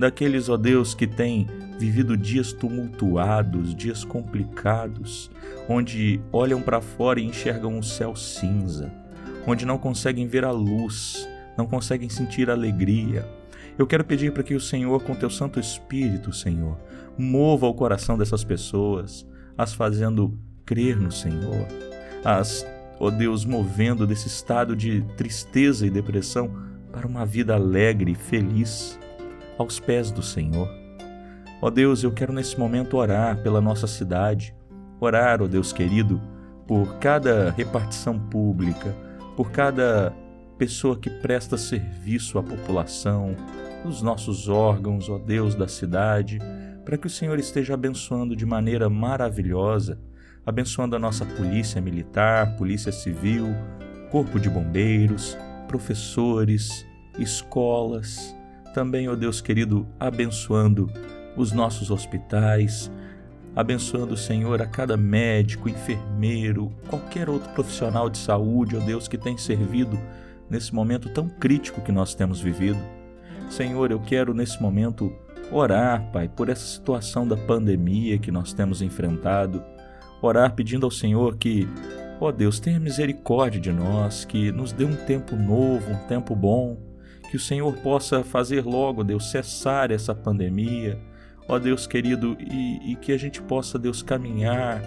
[0.01, 1.47] daqueles, ó Deus, que têm
[1.79, 5.31] vivido dias tumultuados, dias complicados,
[5.69, 8.93] onde olham para fora e enxergam um céu cinza,
[9.47, 13.25] onde não conseguem ver a luz, não conseguem sentir alegria.
[13.79, 16.79] Eu quero pedir para que o Senhor, com teu Santo Espírito, Senhor,
[17.16, 21.66] mova o coração dessas pessoas, as fazendo crer no Senhor,
[22.25, 22.66] as,
[23.01, 26.55] ó oh Deus, movendo desse estado de tristeza e depressão
[26.93, 28.99] para uma vida alegre e feliz
[29.59, 30.68] aos pés do Senhor.
[31.61, 34.55] Ó oh Deus, eu quero nesse momento orar pela nossa cidade,
[35.01, 36.20] orar, ó oh Deus querido,
[36.66, 38.95] por cada repartição pública,
[39.37, 40.12] por cada
[40.59, 43.36] pessoa que presta serviço à população,
[43.84, 46.38] os nossos órgãos, ó Deus da cidade,
[46.84, 49.98] para que o Senhor esteja abençoando de maneira maravilhosa,
[50.44, 53.48] abençoando a nossa polícia militar, polícia civil,
[54.11, 55.36] corpo de bombeiros,
[55.68, 56.86] professores,
[57.18, 58.34] escolas,
[58.74, 60.90] também, ó Deus querido, abençoando
[61.36, 62.90] os nossos hospitais,
[63.55, 69.36] abençoando, Senhor, a cada médico, enfermeiro, qualquer outro profissional de saúde, ó Deus, que tem
[69.36, 69.98] servido
[70.53, 72.78] nesse momento tão crítico que nós temos vivido.
[73.48, 75.11] Senhor, eu quero nesse momento
[75.50, 79.64] orar, Pai, por essa situação da pandemia que nós temos enfrentado,
[80.20, 81.66] orar pedindo ao Senhor que,
[82.20, 86.78] ó Deus, tenha misericórdia de nós, que nos dê um tempo novo, um tempo bom,
[87.30, 90.98] que o Senhor possa fazer logo, Deus, cessar essa pandemia,
[91.48, 94.82] ó Deus querido, e, e que a gente possa, Deus, caminhar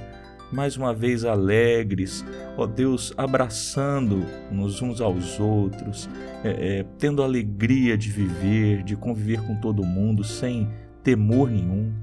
[0.55, 2.25] mais uma vez alegres,
[2.57, 6.09] ó Deus, abraçando-nos uns aos outros,
[6.45, 10.69] é, é, tendo alegria de viver, de conviver com todo mundo sem
[11.03, 11.93] temor nenhum.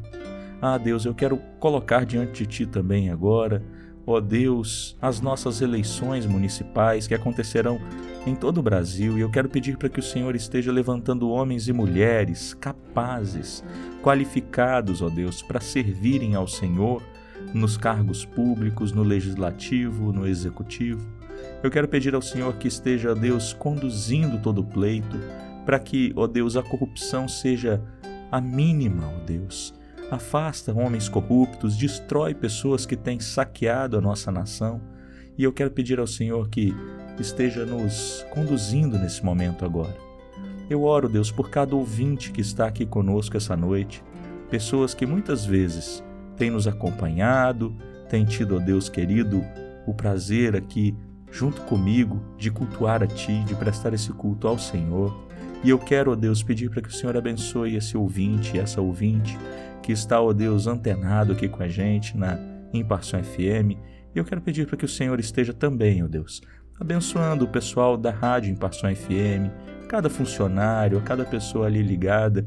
[0.61, 3.65] Ah, Deus, eu quero colocar diante de Ti também agora,
[4.07, 7.81] ó Deus, as nossas eleições municipais que acontecerão
[8.27, 11.69] em todo o Brasil e eu quero pedir para que o Senhor esteja levantando homens
[11.69, 13.65] e mulheres capazes,
[14.03, 17.03] qualificados, ó Deus, para servirem ao Senhor
[17.55, 21.07] nos cargos públicos, no legislativo, no executivo.
[21.63, 25.19] Eu quero pedir ao Senhor que esteja, Deus, conduzindo todo o pleito,
[25.65, 27.83] para que, ó Deus, a corrupção seja
[28.31, 29.75] a mínima, ó Deus.
[30.11, 34.81] Afasta homens corruptos, destrói pessoas que têm saqueado a nossa nação.
[35.39, 36.75] E eu quero pedir ao Senhor que
[37.19, 39.97] esteja nos conduzindo nesse momento agora.
[40.69, 44.03] Eu oro, Deus, por cada ouvinte que está aqui conosco essa noite,
[44.51, 46.03] pessoas que muitas vezes
[46.37, 47.77] tem nos acompanhado,
[48.09, 49.45] tem tido, ó Deus querido,
[49.87, 50.95] o prazer aqui
[51.31, 55.17] junto comigo de cultuar a Ti, de prestar esse culto ao Senhor.
[55.65, 59.39] E eu quero, ó Deus, pedir para que o Senhor abençoe esse ouvinte, essa ouvinte
[59.83, 62.39] que está, ó Deus, antenado aqui com a gente na
[62.73, 63.79] Imparção FM.
[64.15, 66.43] E eu quero pedir para que o Senhor esteja também, ó Deus,
[66.79, 69.51] abençoando o pessoal da Rádio Imparção FM,
[69.89, 72.47] cada funcionário, cada pessoa ali ligada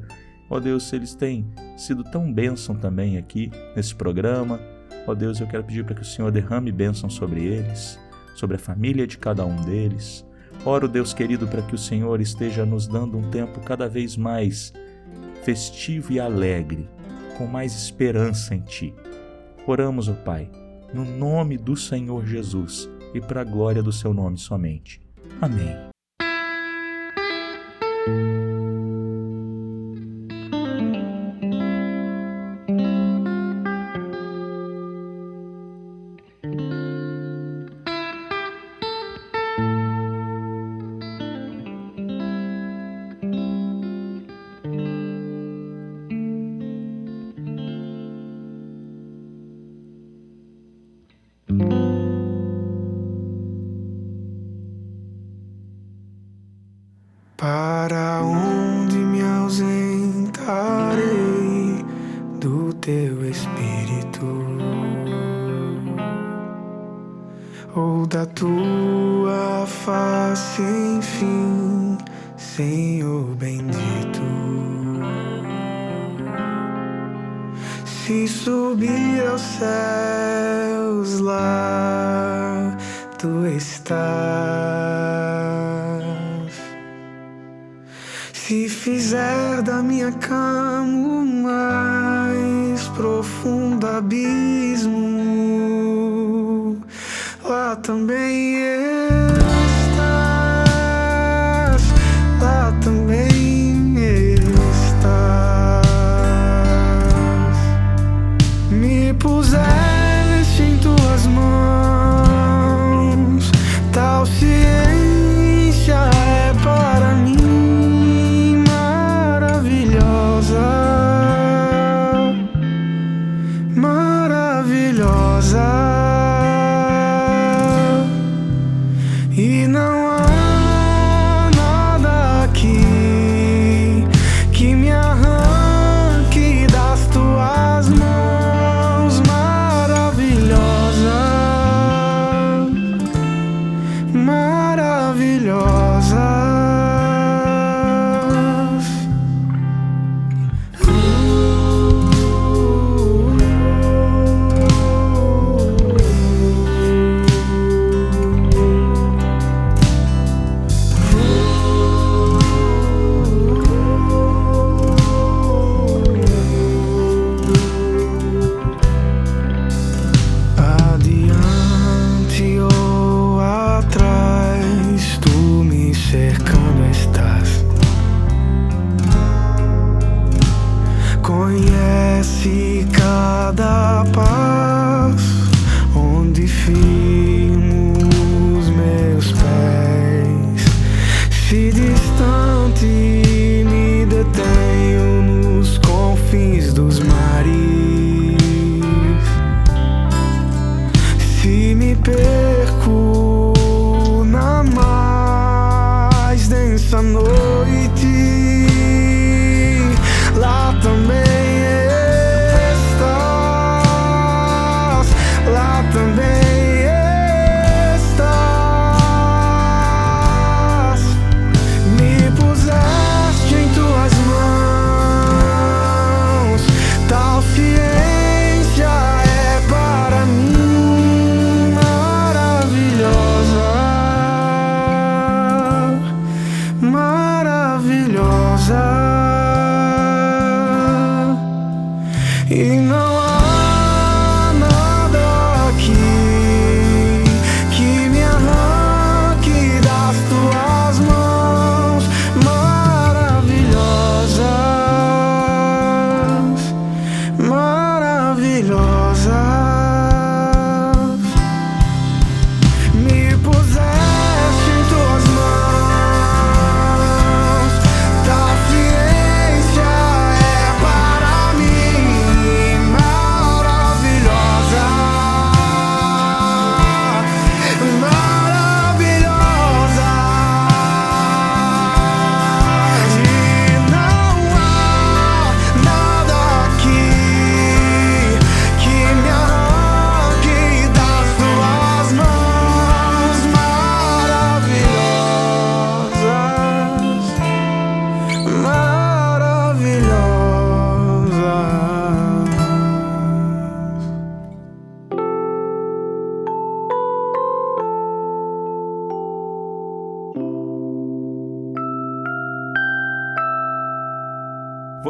[0.49, 1.45] Ó Deus, se eles têm
[1.77, 4.59] sido tão bênção também aqui nesse programa,
[5.07, 7.99] ó Deus, eu quero pedir para que o Senhor derrame bênção sobre eles,
[8.35, 10.25] sobre a família de cada um deles.
[10.63, 14.73] Oro, Deus querido, para que o Senhor esteja nos dando um tempo cada vez mais
[15.43, 16.89] festivo e alegre,
[17.37, 18.93] com mais esperança em Ti.
[19.67, 20.49] Oramos, ó Pai,
[20.93, 25.01] no nome do Senhor Jesus e para a glória do Seu nome somente.
[25.41, 25.75] Amém.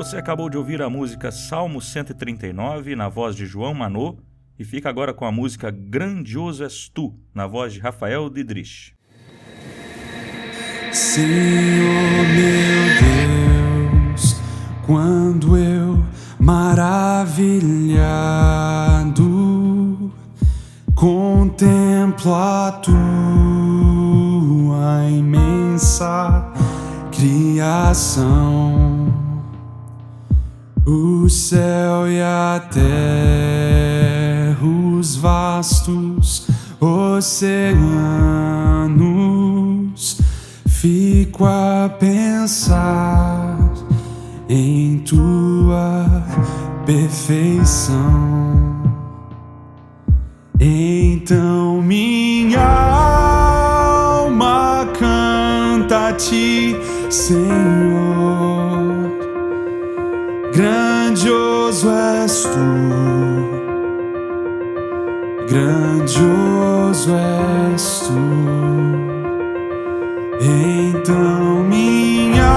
[0.05, 4.19] Você acabou de ouvir a música Salmo 139 na voz de João Manô
[4.59, 8.93] e fica agora com a música Grandioso És Tu na voz de Rafael Didrich.
[10.91, 12.85] Senhor meu
[14.11, 14.39] Deus,
[14.85, 16.05] quando eu
[16.39, 17.73] maravilhado
[20.93, 22.99] contemplo a tua
[25.09, 26.53] imensa
[27.11, 29.04] criação,
[30.85, 32.85] o céu e a terra,
[34.63, 36.47] os vastos
[36.79, 37.81] oceanos,
[40.67, 43.57] fico a pensar
[44.47, 46.23] em tua
[46.85, 48.45] perfeição.
[50.59, 52.61] Então minha
[54.21, 56.75] alma canta a ti,
[57.09, 58.84] Senhor.
[61.15, 61.89] Grandioso
[62.25, 62.67] és tu,
[65.47, 67.15] grandioso
[67.73, 68.19] és tu.
[70.41, 72.51] Então minha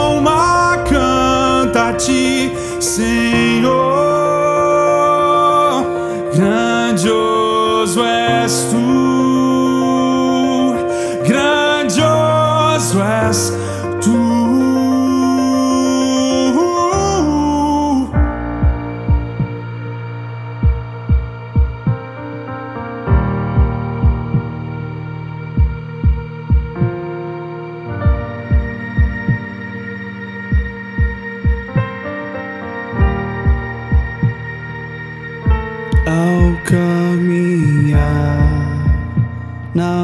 [0.00, 3.99] alma canta a ti, Senhor.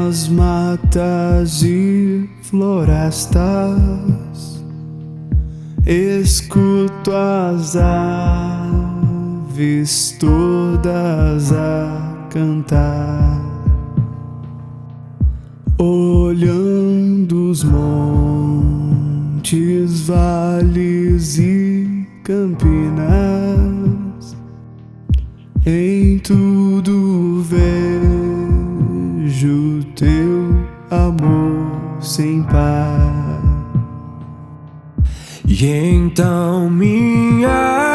[0.07, 3.41] Nas matas e florestas,
[5.85, 13.41] escuto as aves todas a cantar,
[15.77, 19.43] olhando os montes,
[20.07, 22.76] vales e campinas.
[35.59, 37.86] E então minha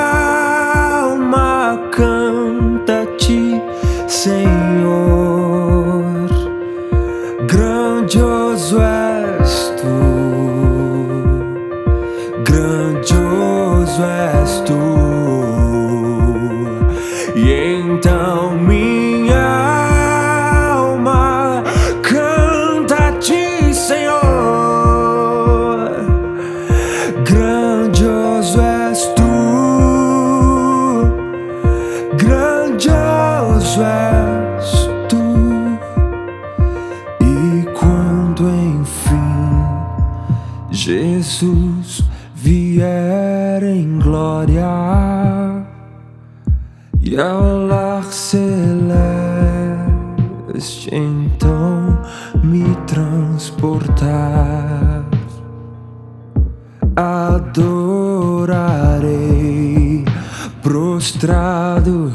[61.22, 62.12] prostrado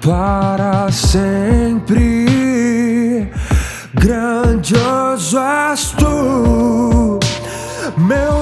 [0.00, 2.26] para sempre.
[3.92, 7.18] Grandioso és tu,
[7.98, 8.37] meu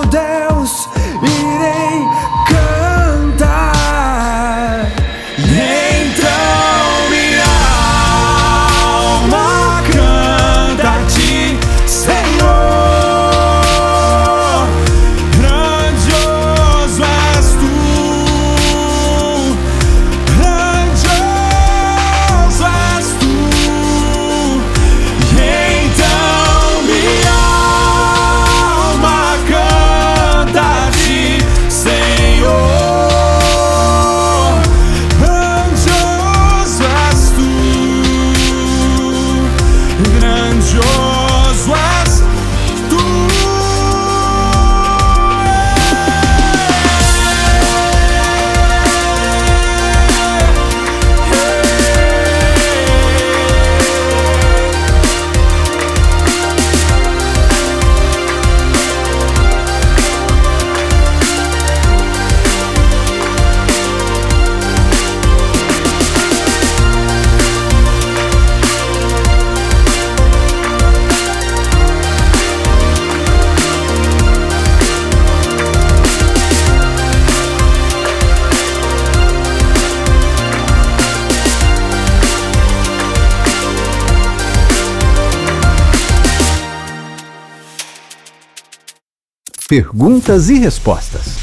[89.77, 91.37] Perguntas e respostas.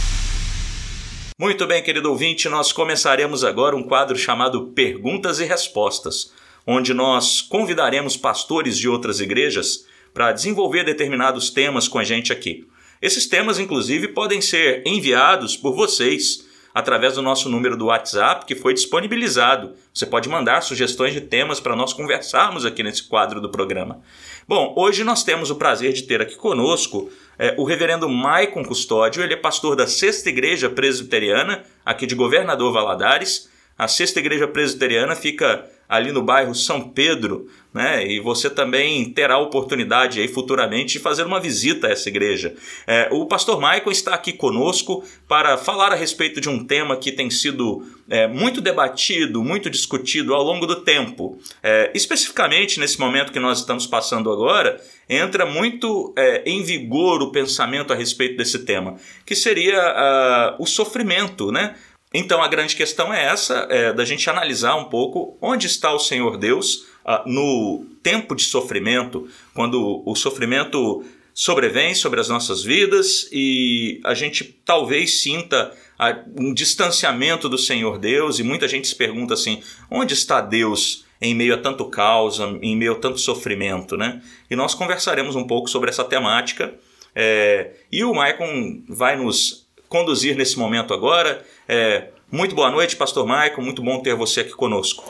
[1.39, 6.33] Muito bem, querido ouvinte, nós começaremos agora um quadro chamado Perguntas e Respostas,
[6.65, 12.65] onde nós convidaremos pastores de outras igrejas para desenvolver determinados temas com a gente aqui.
[12.99, 16.43] Esses temas, inclusive, podem ser enviados por vocês
[16.73, 19.73] através do nosso número do WhatsApp que foi disponibilizado.
[19.93, 24.01] Você pode mandar sugestões de temas para nós conversarmos aqui nesse quadro do programa.
[24.47, 29.23] Bom, hoje nós temos o prazer de ter aqui conosco é, o reverendo Maicon Custódio.
[29.23, 33.49] Ele é pastor da Sexta Igreja Presbiteriana, aqui de Governador Valadares.
[33.83, 38.07] A Sexta Igreja Presbiteriana fica ali no bairro São Pedro, né?
[38.07, 42.55] E você também terá a oportunidade aí futuramente de fazer uma visita a essa igreja.
[42.87, 47.11] É, o pastor Michael está aqui conosco para falar a respeito de um tema que
[47.11, 51.37] tem sido é, muito debatido, muito discutido ao longo do tempo.
[51.61, 54.79] É, especificamente nesse momento que nós estamos passando agora,
[55.09, 60.65] entra muito é, em vigor o pensamento a respeito desse tema, que seria uh, o
[60.65, 61.75] sofrimento, né?
[62.13, 65.99] Então a grande questão é essa, é, da gente analisar um pouco onde está o
[65.99, 71.03] Senhor Deus ah, no tempo de sofrimento, quando o sofrimento
[71.33, 77.97] sobrevém sobre as nossas vidas e a gente talvez sinta ah, um distanciamento do Senhor
[77.97, 82.39] Deus e muita gente se pergunta assim, onde está Deus em meio a tanto caos,
[82.61, 84.21] em meio a tanto sofrimento, né?
[84.51, 86.73] E nós conversaremos um pouco sobre essa temática
[87.15, 89.62] é, e o Maicon vai nos
[89.93, 91.45] conduzir nesse momento agora.
[91.69, 95.07] É, muito boa noite, Pastor Maico, muito bom ter você aqui conosco.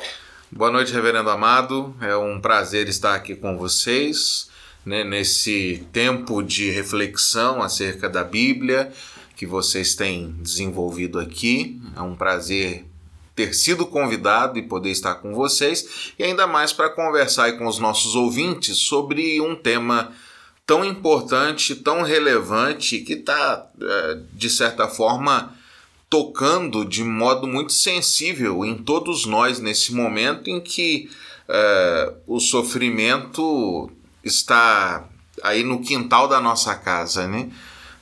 [0.51, 1.95] Boa noite, Reverendo Amado.
[2.01, 4.49] É um prazer estar aqui com vocês
[4.85, 8.91] né, nesse tempo de reflexão acerca da Bíblia
[9.37, 11.79] que vocês têm desenvolvido aqui.
[11.95, 12.85] É um prazer
[13.33, 17.79] ter sido convidado e poder estar com vocês e ainda mais para conversar com os
[17.79, 20.11] nossos ouvintes sobre um tema
[20.65, 25.53] tão importante, tão relevante, que está, é, de certa forma,
[26.09, 31.09] tocando de modo muito sensível em todos nós nesse momento em que
[31.49, 33.91] é, o sofrimento
[34.23, 35.09] está
[35.41, 37.49] aí no quintal da nossa casa, né?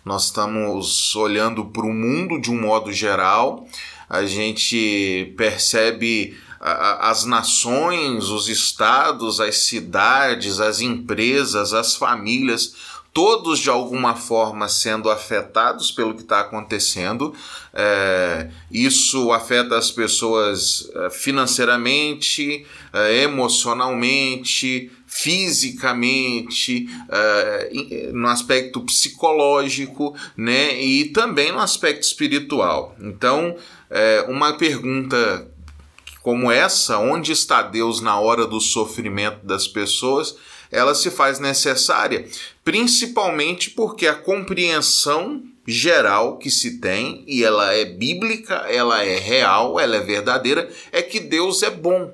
[0.04, 3.68] Nós estamos olhando para o mundo de um modo geral,
[4.10, 12.76] a gente percebe as nações, os estados, as cidades, as empresas, as famílias,
[13.14, 17.34] todos de alguma forma sendo afetados pelo que está acontecendo.
[17.74, 30.82] É, isso afeta as pessoas é, financeiramente, é, emocionalmente, fisicamente, é, no aspecto psicológico, né,
[30.82, 32.96] e também no aspecto espiritual.
[33.00, 33.56] Então,
[34.30, 35.51] uma pergunta
[36.22, 40.36] como essa, onde está Deus na hora do sofrimento das pessoas,
[40.72, 42.28] ela se faz necessária,
[42.64, 49.80] principalmente porque a compreensão geral que se tem, e ela é bíblica, ela é real,
[49.80, 52.14] ela é verdadeira, é que Deus é bom.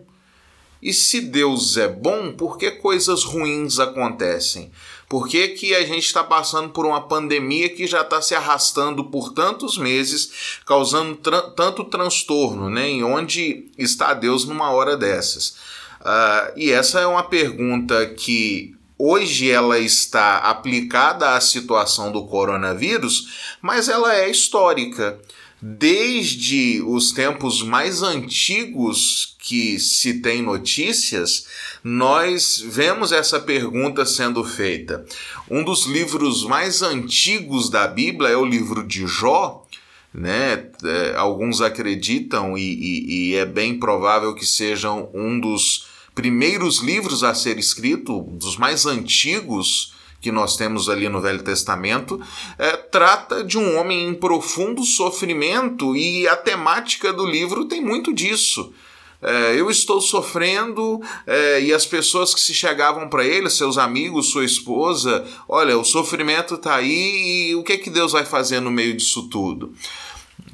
[0.82, 4.72] E se Deus é bom, por que coisas ruins acontecem?
[5.10, 9.05] Por que, que a gente está passando por uma pandemia que já está se arrastando
[9.05, 12.91] por tantos meses, causando tra tanto transtorno, né?
[12.91, 15.55] E onde está Deus numa hora dessas?
[16.01, 23.58] Uh, e essa é uma pergunta que hoje ela está aplicada à situação do coronavírus,
[23.62, 25.20] mas ela é histórica.
[25.60, 31.47] Desde os tempos mais antigos que se tem notícias,
[31.84, 35.03] nós vemos essa pergunta sendo feita.
[35.49, 39.66] Um dos livros mais antigos da Bíblia é o livro de Jó.
[40.14, 40.70] Né?
[40.84, 47.24] É, alguns acreditam, e, e, e é bem provável que sejam um dos primeiros livros
[47.24, 49.93] a ser escrito, dos mais antigos
[50.28, 52.21] que nós temos ali no Velho Testamento,
[52.59, 58.13] é, trata de um homem em profundo sofrimento e a temática do livro tem muito
[58.13, 58.73] disso.
[59.21, 64.30] É, eu estou sofrendo é, e as pessoas que se chegavam para ele, seus amigos,
[64.30, 68.59] sua esposa, olha, o sofrimento está aí e o que é que Deus vai fazer
[68.59, 69.73] no meio disso tudo?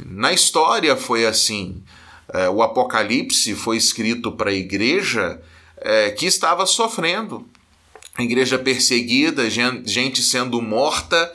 [0.05, 1.81] Na história foi assim.
[2.31, 5.41] É, o Apocalipse foi escrito para a igreja
[5.77, 7.43] é, que estava sofrendo.
[8.19, 11.33] Igreja perseguida, gente sendo morta,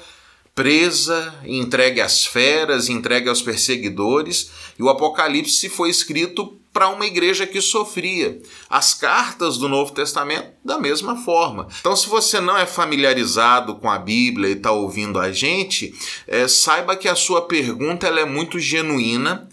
[0.55, 7.47] presa, entregue às feras, entregue aos perseguidores, e o Apocalipse foi escrito para uma igreja
[7.47, 8.41] que sofria.
[8.71, 11.67] As cartas do Novo Testamento, da mesma forma.
[11.81, 15.95] Então, se você não é familiarizado com a Bíblia e está ouvindo a gente,
[16.27, 19.49] é, saiba que a sua pergunta ela é muito genuína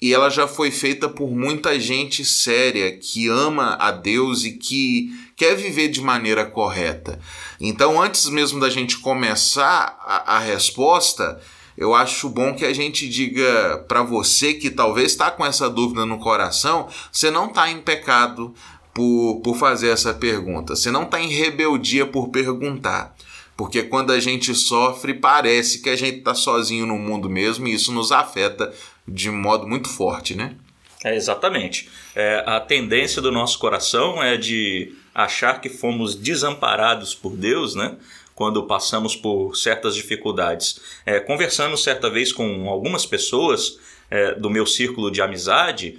[0.00, 5.10] e ela já foi feita por muita gente séria que ama a Deus e que
[5.36, 7.20] quer viver de maneira correta.
[7.60, 11.38] Então, antes mesmo da gente começar a, a resposta,
[11.76, 16.06] eu acho bom que a gente diga para você que talvez está com essa dúvida
[16.06, 18.54] no coração, você não está em pecado
[18.94, 23.14] por, por fazer essa pergunta, você não está em rebeldia por perguntar.
[23.54, 27.74] Porque quando a gente sofre, parece que a gente está sozinho no mundo mesmo e
[27.74, 28.72] isso nos afeta
[29.06, 30.56] de modo muito forte, né?
[31.04, 31.88] É, exatamente.
[32.14, 37.96] É, a tendência do nosso coração é de achar que fomos desamparados por Deus, né?
[38.34, 40.78] Quando passamos por certas dificuldades.
[41.06, 43.78] É, conversando certa vez com algumas pessoas
[44.10, 45.98] é, do meu círculo de amizade,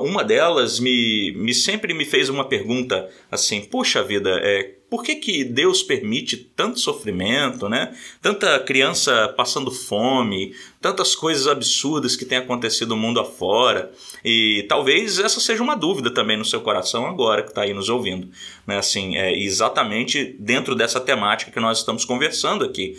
[0.00, 5.16] uma delas me, me sempre me fez uma pergunta assim: puxa vida, é, por que,
[5.16, 7.96] que Deus permite tanto sofrimento, né?
[8.20, 13.90] Tanta criança passando fome, tantas coisas absurdas que têm acontecido no mundo afora.
[14.22, 17.88] E talvez essa seja uma dúvida também no seu coração agora que está aí nos
[17.88, 18.28] ouvindo.
[18.66, 18.76] Né?
[18.76, 22.94] Assim, é exatamente dentro dessa temática que nós estamos conversando aqui.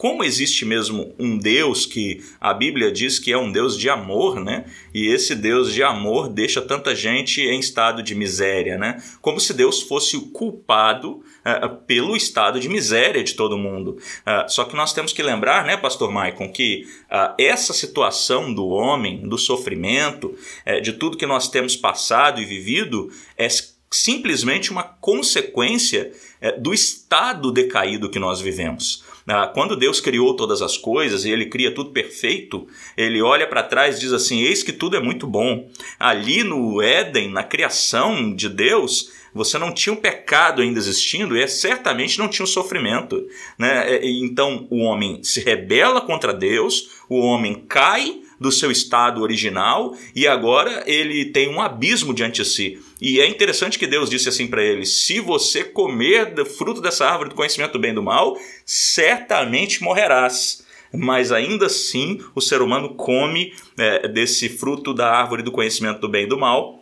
[0.00, 4.40] Como existe mesmo um Deus que a Bíblia diz que é um Deus de amor,
[4.40, 4.64] né?
[4.94, 8.96] E esse Deus de amor deixa tanta gente em estado de miséria, né?
[9.20, 13.98] Como se Deus fosse o culpado uh, pelo estado de miséria de todo mundo.
[14.26, 18.68] Uh, só que nós temos que lembrar, né, Pastor Maicon, que uh, essa situação do
[18.68, 20.34] homem, do sofrimento,
[20.82, 23.48] de tudo que nós temos passado e vivido, é
[23.90, 26.10] simplesmente uma consequência
[26.58, 29.04] do estado decaído que nós vivemos.
[29.32, 32.66] Ah, quando Deus criou todas as coisas e ele cria tudo perfeito,
[32.96, 35.70] ele olha para trás e diz assim: Eis que tudo é muito bom.
[36.00, 41.46] Ali no Éden, na criação de Deus, você não tinha um pecado ainda existindo e
[41.46, 43.24] certamente não tinha um sofrimento.
[43.56, 44.04] Né?
[44.04, 50.26] Então o homem se rebela contra Deus, o homem cai do seu estado original e
[50.26, 52.80] agora ele tem um abismo diante de si.
[53.00, 57.06] E é interessante que Deus disse assim para ele: se você comer do fruto dessa
[57.06, 60.64] árvore do conhecimento do bem e do mal, certamente morrerás.
[60.92, 66.08] Mas ainda assim o ser humano come é, desse fruto da árvore do conhecimento do
[66.08, 66.80] bem e do mal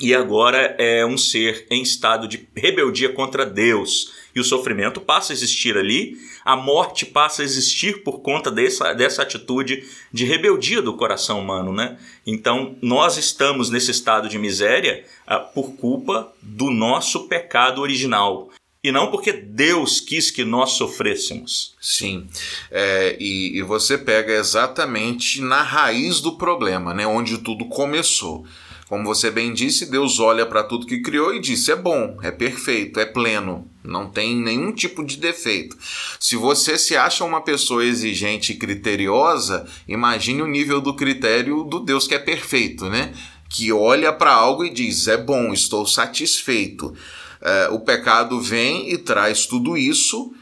[0.00, 4.12] e agora é um ser em estado de rebeldia contra Deus.
[4.34, 8.92] E o sofrimento passa a existir ali, a morte passa a existir por conta dessa,
[8.92, 11.72] dessa atitude de rebeldia do coração humano.
[11.72, 11.98] Né?
[12.26, 18.50] Então, nós estamos nesse estado de miséria ah, por culpa do nosso pecado original.
[18.82, 21.74] E não porque Deus quis que nós sofrêssemos.
[21.80, 22.28] Sim,
[22.70, 28.46] é, e, e você pega exatamente na raiz do problema, né, onde tudo começou.
[28.88, 32.30] Como você bem disse, Deus olha para tudo que criou e disse: é bom, é
[32.30, 35.76] perfeito, é pleno, não tem nenhum tipo de defeito.
[36.18, 41.80] Se você se acha uma pessoa exigente e criteriosa, imagine o nível do critério do
[41.80, 43.12] Deus que é perfeito, né?
[43.50, 46.94] Que olha para algo e diz: é bom, estou satisfeito.
[47.42, 50.32] É, o pecado vem e traz tudo isso,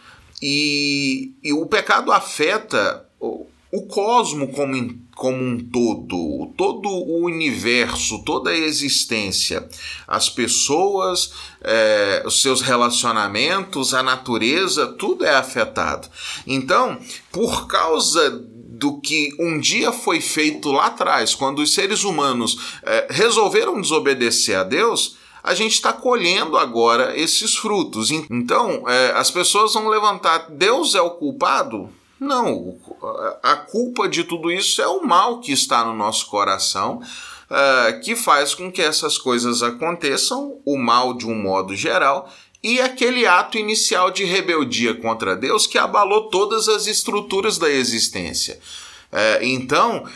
[0.40, 4.76] e, e o pecado afeta o, o cosmo como
[5.16, 9.66] como um todo, todo o universo, toda a existência,
[10.06, 16.06] as pessoas, é, os seus relacionamentos, a natureza, tudo é afetado.
[16.46, 17.00] Então,
[17.32, 23.06] por causa do que um dia foi feito lá atrás, quando os seres humanos é,
[23.08, 28.10] resolveram desobedecer a Deus, a gente está colhendo agora esses frutos.
[28.10, 31.88] Então, é, as pessoas vão levantar: Deus é o culpado?
[32.18, 32.78] Não,
[33.42, 37.02] a culpa de tudo isso é o mal que está no nosso coração,
[37.50, 42.80] uh, que faz com que essas coisas aconteçam, o mal de um modo geral, e
[42.80, 48.58] aquele ato inicial de rebeldia contra Deus que abalou todas as estruturas da existência.
[49.12, 50.06] Uh, então,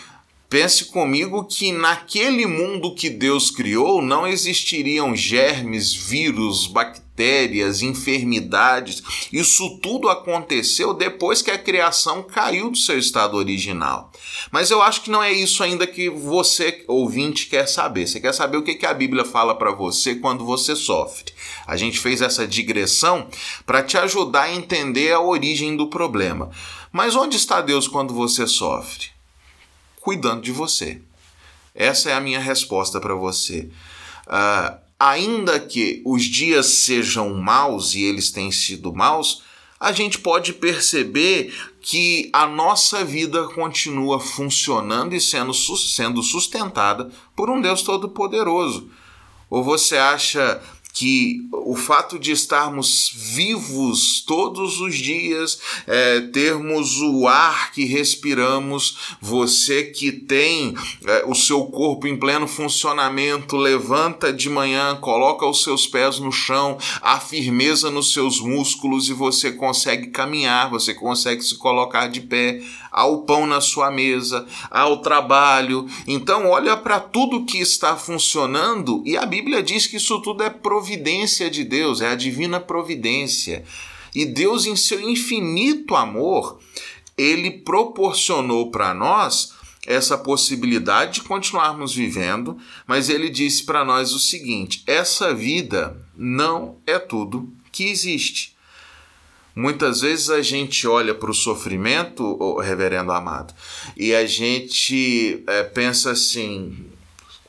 [0.48, 9.02] pense comigo que naquele mundo que Deus criou não existiriam germes, vírus, bactérias bactérias, enfermidades.
[9.30, 14.10] Isso tudo aconteceu depois que a criação caiu do seu estado original.
[14.50, 18.06] Mas eu acho que não é isso ainda que você, ouvinte, quer saber.
[18.06, 21.32] Você quer saber o que, a Bíblia fala para você quando você sofre.
[21.66, 23.28] A gente fez essa digressão
[23.66, 26.50] para te ajudar a entender a origem do problema.
[26.90, 29.08] Mas onde está Deus quando você sofre?
[30.00, 31.00] Cuidando de você.
[31.74, 33.68] Essa é a minha resposta para você.
[34.26, 39.42] Uh, ainda que os dias sejam maus e eles têm sido maus,
[39.80, 47.48] a gente pode perceber que a nossa vida continua funcionando e sendo, sendo sustentada por
[47.48, 48.90] um Deus Todo-Poderoso.
[49.48, 50.62] Ou você acha
[50.92, 59.16] que o fato de estarmos vivos todos os dias, é, termos o ar que respiramos,
[59.20, 60.74] você que tem
[61.06, 66.32] é, o seu corpo em pleno funcionamento, levanta de manhã, coloca os seus pés no
[66.32, 72.20] chão, há firmeza nos seus músculos e você consegue caminhar, você consegue se colocar de
[72.20, 72.60] pé,
[72.90, 75.86] há o pão na sua mesa, há o trabalho.
[76.06, 80.50] Então, olha para tudo que está funcionando e a Bíblia diz que isso tudo é
[80.50, 83.64] providência de Deus, é a divina providência.
[84.14, 86.58] E Deus, em seu infinito amor,
[87.16, 89.52] ele proporcionou para nós
[89.86, 96.78] essa possibilidade de continuarmos vivendo, mas ele disse para nós o seguinte: essa vida não
[96.86, 98.56] é tudo que existe.
[99.60, 103.52] Muitas vezes a gente olha para o sofrimento, reverendo amado,
[103.94, 106.86] e a gente é, pensa assim: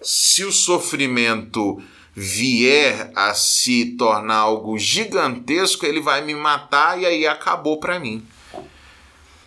[0.02, 1.82] se o sofrimento
[2.14, 8.22] vier a se tornar algo gigantesco, ele vai me matar e aí acabou para mim.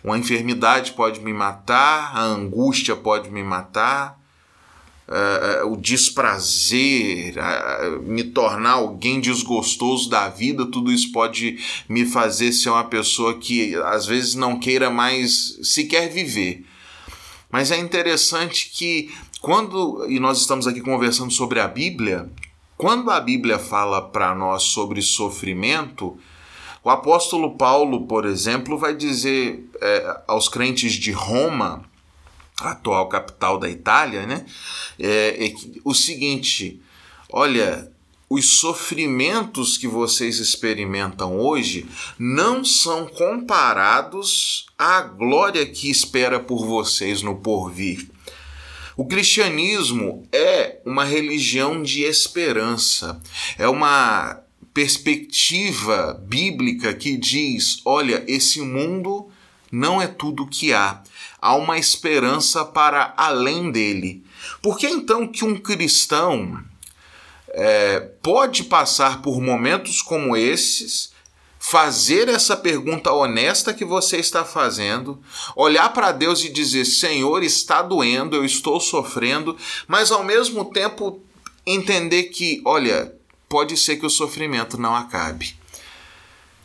[0.03, 4.19] Uma enfermidade pode me matar, a angústia pode me matar,
[5.07, 12.51] uh, o desprazer, uh, me tornar alguém desgostoso da vida, tudo isso pode me fazer
[12.51, 16.65] ser uma pessoa que às vezes não queira mais sequer viver.
[17.51, 22.29] Mas é interessante que quando, e nós estamos aqui conversando sobre a Bíblia,
[22.77, 26.17] quando a Bíblia fala para nós sobre sofrimento,
[26.83, 31.83] o apóstolo Paulo, por exemplo, vai dizer é, aos crentes de Roma,
[32.61, 34.45] a atual capital da Itália, né,
[34.99, 35.53] é, é
[35.83, 36.81] o seguinte:
[37.29, 37.91] olha,
[38.29, 41.85] os sofrimentos que vocês experimentam hoje
[42.17, 48.09] não são comparados à glória que espera por vocês no porvir.
[48.97, 53.21] O cristianismo é uma religião de esperança,
[53.57, 54.41] é uma
[54.73, 59.29] perspectiva bíblica que diz: olha, esse mundo
[59.71, 61.03] não é tudo o que há,
[61.45, 64.23] há uma esperança para além dele.
[64.61, 66.59] Por que então que um cristão
[67.49, 71.13] é, pode passar por momentos como esses
[71.59, 75.19] fazer essa pergunta honesta que você está fazendo,
[75.55, 81.23] olhar para Deus e dizer: Senhor, está doendo, eu estou sofrendo, mas ao mesmo tempo
[81.65, 83.15] entender que, olha,
[83.49, 85.55] pode ser que o sofrimento não acabe.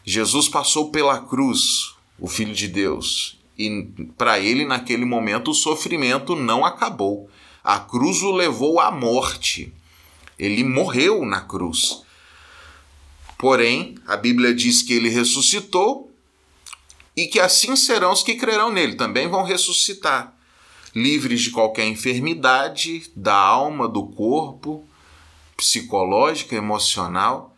[0.05, 6.35] Jesus passou pela cruz, o Filho de Deus, e para ele, naquele momento, o sofrimento
[6.35, 7.29] não acabou.
[7.63, 9.73] A cruz o levou à morte.
[10.39, 12.03] Ele morreu na cruz.
[13.39, 16.11] Porém, a Bíblia diz que ele ressuscitou
[17.15, 20.35] e que assim serão os que crerão nele, também vão ressuscitar,
[20.95, 24.85] livres de qualquer enfermidade da alma, do corpo,
[25.57, 27.57] psicológica, emocional,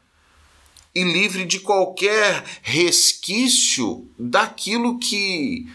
[0.94, 5.66] e livre de qualquer resquício daquilo que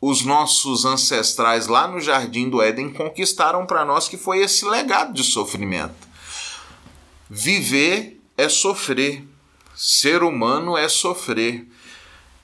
[0.00, 5.12] os nossos ancestrais lá no jardim do Éden conquistaram para nós, que foi esse legado
[5.12, 6.06] de sofrimento.
[7.28, 9.24] Viver é sofrer.
[9.74, 11.66] Ser humano é sofrer.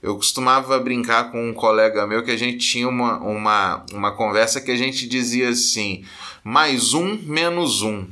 [0.03, 4.61] Eu costumava brincar com um colega meu que a gente tinha uma, uma, uma conversa
[4.61, 6.05] que a gente dizia assim:
[6.43, 8.07] mais um menos um.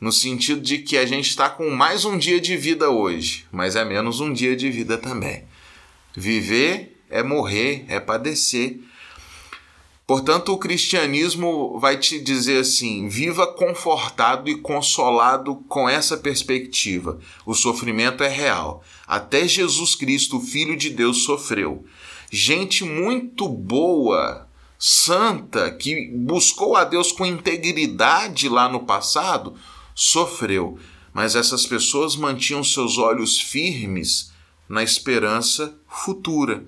[0.00, 3.76] No sentido de que a gente está com mais um dia de vida hoje, mas
[3.76, 5.44] é menos um dia de vida também.
[6.14, 8.80] Viver é morrer, é padecer.
[10.04, 17.18] Portanto, o cristianismo vai te dizer assim: viva confortado e consolado com essa perspectiva.
[17.46, 18.82] O sofrimento é real.
[19.06, 21.84] Até Jesus Cristo, Filho de Deus, sofreu.
[22.30, 24.48] Gente muito boa,
[24.78, 29.54] santa, que buscou a Deus com integridade lá no passado,
[29.94, 30.78] sofreu.
[31.14, 34.32] Mas essas pessoas mantinham seus olhos firmes
[34.68, 36.64] na esperança futura.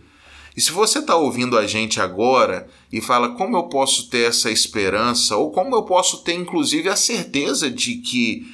[0.56, 4.50] E se você está ouvindo a gente agora e fala como eu posso ter essa
[4.50, 8.46] esperança, ou como eu posso ter inclusive a certeza de que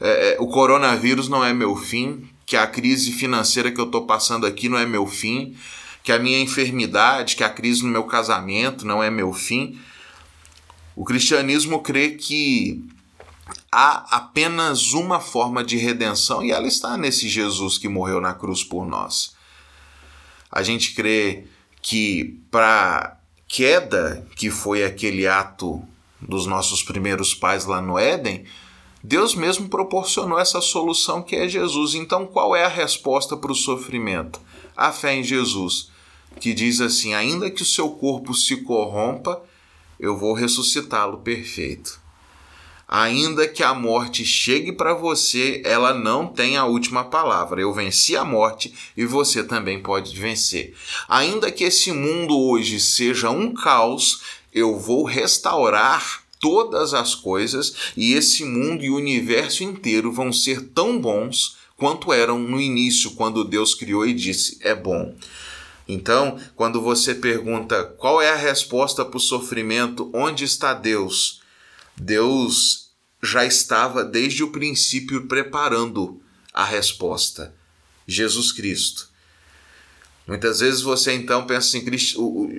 [0.00, 4.46] é, o coronavírus não é meu fim, que a crise financeira que eu estou passando
[4.46, 5.54] aqui não é meu fim,
[6.02, 9.78] que a minha enfermidade, que a crise no meu casamento não é meu fim.
[10.96, 12.84] O cristianismo crê que
[13.70, 18.64] há apenas uma forma de redenção e ela está nesse Jesus que morreu na cruz
[18.64, 19.34] por nós.
[20.50, 21.44] A gente crê
[21.82, 25.82] que para queda, que foi aquele ato
[26.20, 28.44] dos nossos primeiros pais lá no Éden,
[29.02, 31.94] Deus mesmo proporcionou essa solução que é Jesus.
[31.94, 34.40] Então, qual é a resposta para o sofrimento?
[34.76, 35.90] A fé em Jesus,
[36.38, 39.42] que diz assim: ainda que o seu corpo se corrompa,
[39.98, 41.99] eu vou ressuscitá-lo perfeito.
[42.92, 47.60] Ainda que a morte chegue para você, ela não tem a última palavra.
[47.60, 50.74] Eu venci a morte e você também pode vencer.
[51.08, 54.22] Ainda que esse mundo hoje seja um caos,
[54.52, 60.60] eu vou restaurar todas as coisas e esse mundo e o universo inteiro vão ser
[60.70, 65.14] tão bons quanto eram no início, quando Deus criou e disse: é bom.
[65.86, 71.39] Então, quando você pergunta qual é a resposta para o sofrimento, onde está Deus?
[72.00, 72.92] Deus
[73.22, 76.20] já estava desde o princípio preparando
[76.52, 77.54] a resposta:
[78.06, 79.08] Jesus Cristo.
[80.26, 81.84] Muitas vezes você então pensa assim: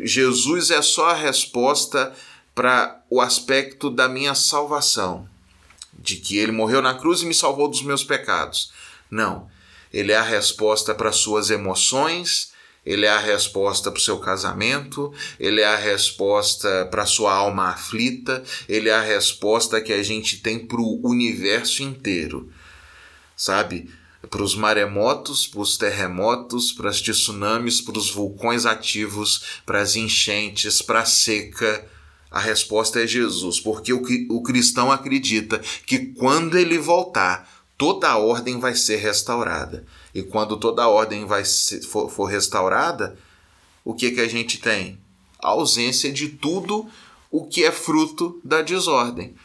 [0.05, 2.13] Jesus é só a resposta
[2.53, 5.27] para o aspecto da minha salvação,
[5.97, 8.71] de que ele morreu na cruz e me salvou dos meus pecados.
[9.09, 9.49] Não.
[9.91, 12.50] Ele é a resposta para suas emoções,
[12.91, 17.33] ele é a resposta para o seu casamento, ele é a resposta para a sua
[17.33, 22.51] alma aflita, ele é a resposta que a gente tem para o universo inteiro.
[23.33, 23.89] Sabe?
[24.29, 29.95] Para os maremotos, para os terremotos, para os tsunamis, para os vulcões ativos, para as
[29.95, 31.85] enchentes, para a seca.
[32.29, 38.17] A resposta é Jesus, porque o, o cristão acredita que quando ele voltar, toda a
[38.17, 39.85] ordem vai ser restaurada.
[40.13, 41.43] E quando toda a ordem vai
[41.89, 43.17] for, for restaurada,
[43.83, 44.99] o que, que a gente tem?
[45.39, 46.87] A ausência de tudo
[47.29, 49.35] o que é fruto da desordem.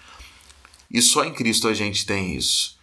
[0.91, 2.77] E só em Cristo a gente tem isso.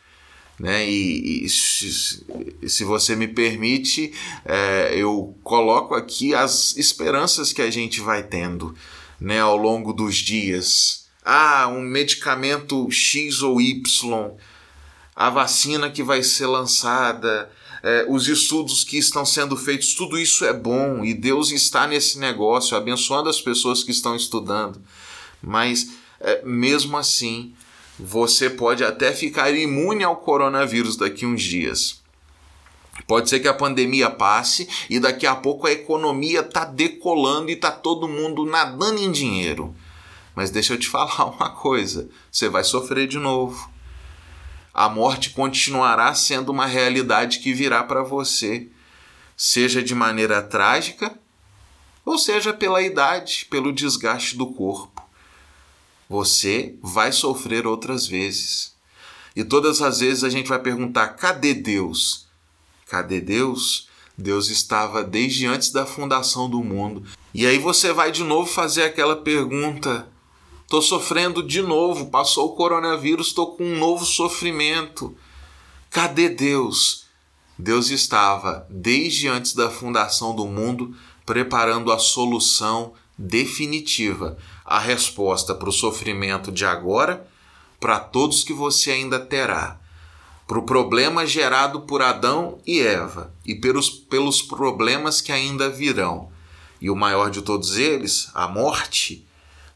[0.58, 0.90] Né?
[0.90, 2.24] E, e se,
[2.68, 4.14] se, você me permite,
[4.46, 8.76] é, eu coloco aqui as esperanças que a gente vai tendo
[9.20, 11.08] né, ao longo dos dias.
[11.26, 13.82] Ah, um medicamento X ou Y
[15.16, 17.52] a vacina que vai ser lançada,
[17.84, 22.18] é, os estudos que estão sendo feitos, tudo isso é bom e Deus está nesse
[22.18, 24.82] negócio, abençoando as pessoas que estão estudando.
[25.42, 25.90] Mas,
[26.22, 27.54] é, mesmo assim,
[28.00, 32.02] você pode até ficar imune ao coronavírus daqui uns dias.
[33.06, 37.54] Pode ser que a pandemia passe e daqui a pouco a economia está decolando e
[37.54, 39.76] está todo mundo nadando em dinheiro.
[40.34, 43.72] Mas deixa eu te falar uma coisa: você vai sofrer de novo
[44.74, 48.67] a morte continuará sendo uma realidade que virá para você,
[49.38, 51.17] seja de maneira trágica,
[52.03, 55.07] ou seja pela idade, pelo desgaste do corpo.
[56.09, 58.76] Você vai sofrer outras vezes.
[59.36, 62.28] E todas as vezes a gente vai perguntar: cadê Deus?
[62.88, 63.89] Cadê Deus?
[64.17, 67.03] Deus estava desde antes da fundação do mundo.
[67.34, 70.07] E aí você vai de novo fazer aquela pergunta:
[70.74, 75.15] Estou sofrendo de novo, passou o coronavírus, estou com um novo sofrimento.
[75.91, 77.05] Cadê Deus?
[77.55, 80.95] Deus estava, desde antes da fundação do mundo,
[81.28, 87.24] preparando a solução definitiva, a resposta para o sofrimento de agora,
[87.80, 89.80] para todos que você ainda terá,
[90.47, 96.32] para o problema gerado por Adão e Eva e pelos, pelos problemas que ainda virão.
[96.82, 99.24] E o maior de todos eles, a morte,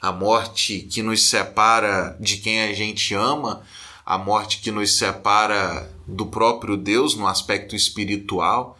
[0.02, 3.64] a morte que nos separa de quem a gente ama,
[4.06, 8.78] a morte que nos separa do próprio Deus no aspecto espiritual,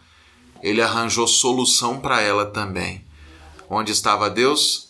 [0.62, 3.04] ele arranjou solução para ela também.
[3.68, 4.88] Onde estava Deus?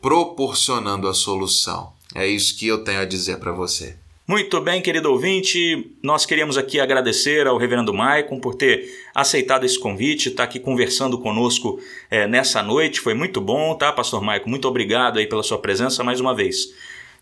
[0.00, 1.92] Proporcionando a solução.
[2.14, 3.98] É isso que eu tenho a dizer para você.
[4.28, 9.78] Muito bem, querido ouvinte, nós queríamos aqui agradecer ao Reverendo Maicon por ter aceitado esse
[9.78, 11.78] convite, estar tá aqui conversando conosco
[12.10, 12.98] é, nessa noite.
[12.98, 14.50] Foi muito bom, tá, Pastor Maicon?
[14.50, 16.74] Muito obrigado aí pela sua presença mais uma vez.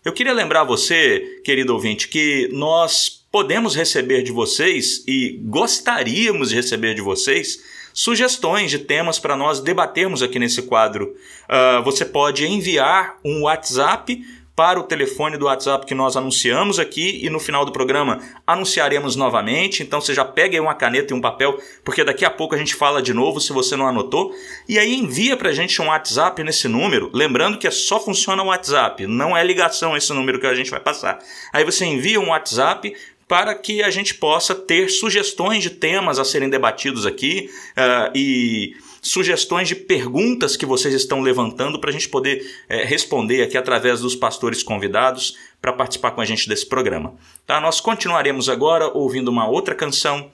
[0.03, 6.55] Eu queria lembrar você, querido ouvinte, que nós podemos receber de vocês e gostaríamos de
[6.55, 7.63] receber de vocês
[7.93, 11.15] sugestões de temas para nós debatermos aqui nesse quadro.
[11.47, 14.25] Uh, você pode enviar um WhatsApp
[14.55, 19.15] para o telefone do WhatsApp que nós anunciamos aqui e no final do programa anunciaremos
[19.15, 19.83] novamente.
[19.83, 22.57] Então você já pega aí uma caneta e um papel, porque daqui a pouco a
[22.57, 24.33] gente fala de novo se você não anotou.
[24.67, 28.47] E aí envia para a gente um WhatsApp nesse número, lembrando que só funciona o
[28.47, 31.19] WhatsApp, não é ligação esse número que a gente vai passar.
[31.51, 32.95] Aí você envia um WhatsApp
[33.27, 38.75] para que a gente possa ter sugestões de temas a serem debatidos aqui uh, e
[39.05, 43.99] sugestões de perguntas que vocês estão levantando para a gente poder é, responder aqui através
[43.99, 47.13] dos pastores convidados para participar com a gente desse programa.
[47.45, 47.61] Tá?
[47.61, 50.31] Nós continuaremos agora ouvindo uma outra canção.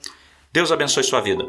[0.50, 1.44] Deus abençoe sua vida.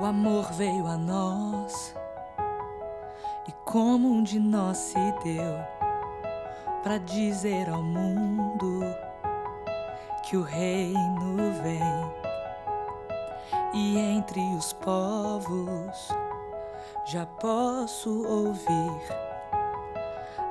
[0.00, 1.97] O amor veio a nós
[3.68, 5.58] como um de nós se deu
[6.82, 8.80] para dizer ao mundo
[10.22, 12.08] que o reino vem.
[14.56, 16.08] os povos
[17.04, 19.02] já posso ouvir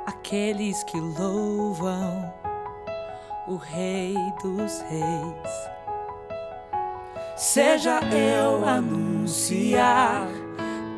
[0.05, 2.31] aqueles que louvam
[3.47, 5.69] o Rei dos Reis.
[7.35, 10.27] Seja eu anunciar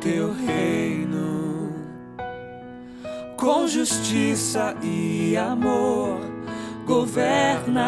[0.02, 1.39] teu reino
[3.40, 6.20] com justiça e amor
[6.84, 7.80] governas.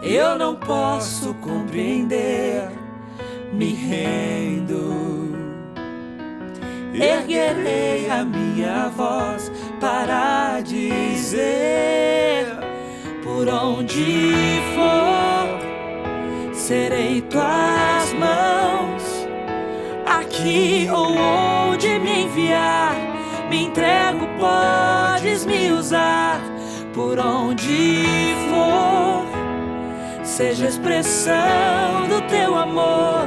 [0.00, 2.70] Eu não posso compreender,
[3.52, 5.34] me rendo.
[6.94, 9.50] Erguerei a minha voz
[9.80, 12.46] para dizer
[13.24, 19.26] por onde for serei tuas mãos
[20.06, 23.15] aqui ou onde me enviar
[23.48, 26.40] me entrego podes me usar
[26.94, 29.24] por onde for
[30.24, 33.26] seja expressão do teu amor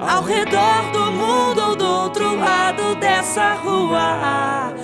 [0.00, 4.74] ao redor do mundo ou do outro lado dessa rua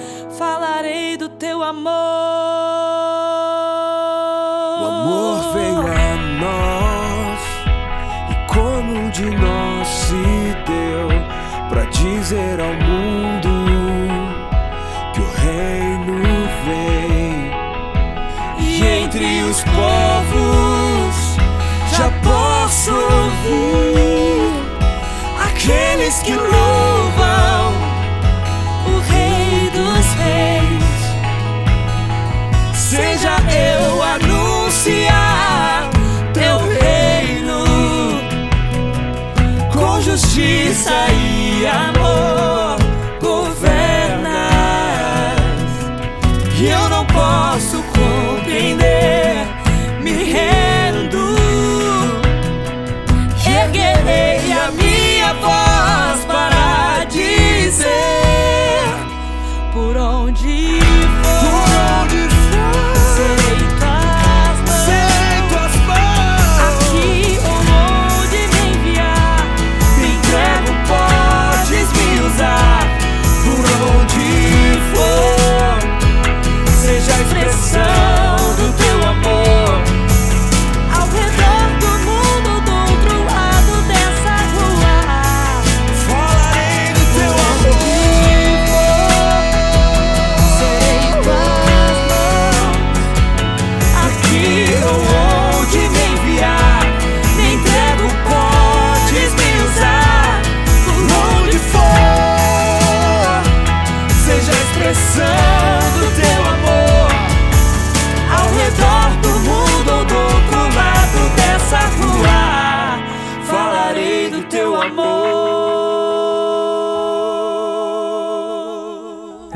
[0.43, 1.93] falarei do teu amor.
[4.81, 7.41] O amor veio a nós
[8.31, 10.15] e como de nós se
[10.67, 11.09] deu
[11.69, 12.82] para dizer ao
[19.13, 21.37] entre os povos
[21.95, 24.53] já posso ouvir
[25.39, 26.92] aqueles que louvam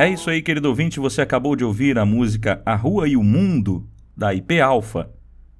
[0.06, 1.00] É isso aí, querido ouvinte.
[1.00, 5.10] Você acabou de ouvir a música A Rua e o Mundo, da IP Alpha.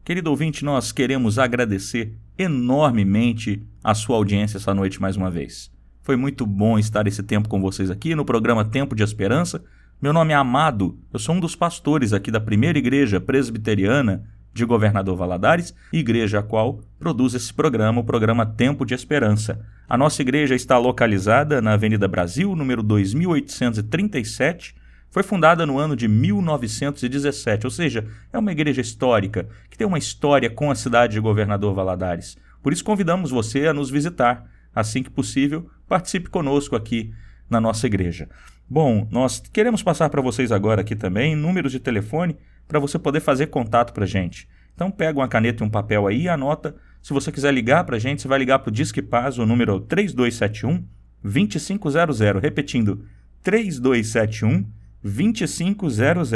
[0.04, 5.68] Querido ouvinte, nós queremos agradecer enormemente a sua audiência essa noite mais uma vez.
[6.00, 9.64] Foi muito bom estar esse tempo com vocês aqui no programa Tempo de Esperança.
[10.00, 14.22] Meu nome é Amado, eu sou um dos pastores aqui da primeira igreja presbiteriana
[14.56, 19.60] de Governador Valadares, igreja a qual produz esse programa, o programa Tempo de Esperança.
[19.88, 24.74] A nossa igreja está localizada na Avenida Brasil, número 2837.
[25.10, 29.98] Foi fundada no ano de 1917, ou seja, é uma igreja histórica, que tem uma
[29.98, 32.36] história com a cidade de Governador Valadares.
[32.62, 34.50] Por isso convidamos você a nos visitar.
[34.74, 37.12] Assim que possível, participe conosco aqui
[37.48, 38.28] na nossa igreja.
[38.68, 42.36] Bom, nós queremos passar para vocês agora aqui também números de telefone
[42.66, 44.48] para você poder fazer contato para a gente.
[44.74, 46.76] Então pega uma caneta e um papel aí e anota.
[47.02, 49.46] Se você quiser ligar para a gente, você vai ligar para o Disque Paz, o
[49.46, 50.84] número 3271
[51.22, 52.20] 2500.
[52.40, 53.04] Repetindo,
[53.42, 54.66] 3271
[55.02, 56.30] 2500.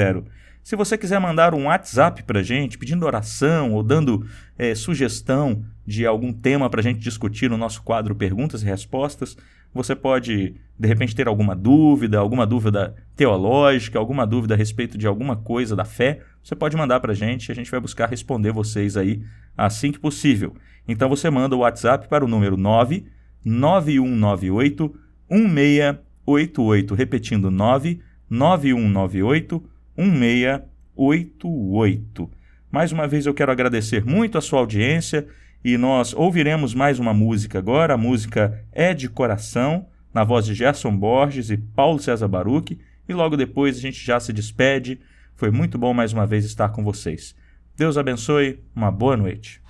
[0.62, 4.26] Se você quiser mandar um WhatsApp para a gente, pedindo oração ou dando
[4.58, 9.36] eh, sugestão de algum tema para a gente discutir no nosso quadro Perguntas e Respostas,
[9.72, 15.06] você pode, de repente, ter alguma dúvida, alguma dúvida teológica, alguma dúvida a respeito de
[15.06, 18.08] alguma coisa da fé, você pode mandar para a gente e a gente vai buscar
[18.08, 19.22] responder vocês aí
[19.56, 20.54] assim que possível.
[20.88, 24.92] Então você manda o WhatsApp para o número 99198
[25.30, 29.62] 1688, repetindo 99198
[29.96, 32.30] 1688.
[32.72, 35.26] Mais uma vez eu quero agradecer muito a sua audiência
[35.64, 37.94] e nós ouviremos mais uma música agora.
[37.94, 42.78] A música é de coração, na voz de Gerson Borges e Paulo César Baruch.
[43.08, 45.00] E logo depois a gente já se despede.
[45.36, 47.34] Foi muito bom mais uma vez estar com vocês.
[47.76, 49.60] Deus abençoe, uma boa noite.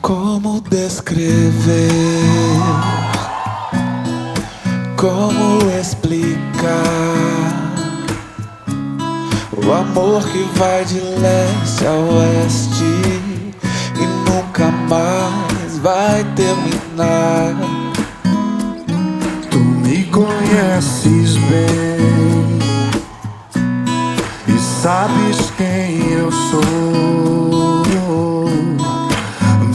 [0.00, 1.90] Como descrever?
[4.96, 7.19] Como explicar
[9.66, 12.84] o amor que vai de leste a oeste
[13.96, 17.54] e nunca mais vai terminar?
[19.50, 22.58] Tu me conheces bem
[24.48, 27.82] e sabes quem eu sou.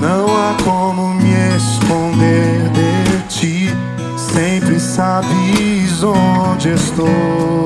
[0.01, 3.73] Não há como me esconder de ti,
[4.17, 7.65] sempre sabes onde estou.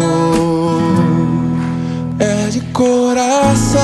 [2.80, 3.82] Coração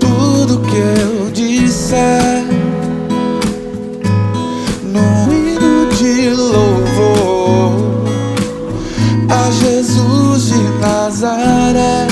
[0.00, 2.42] tudo que eu disser
[4.82, 8.02] no hino de louvor
[9.28, 12.06] a Jesus de Nazaré.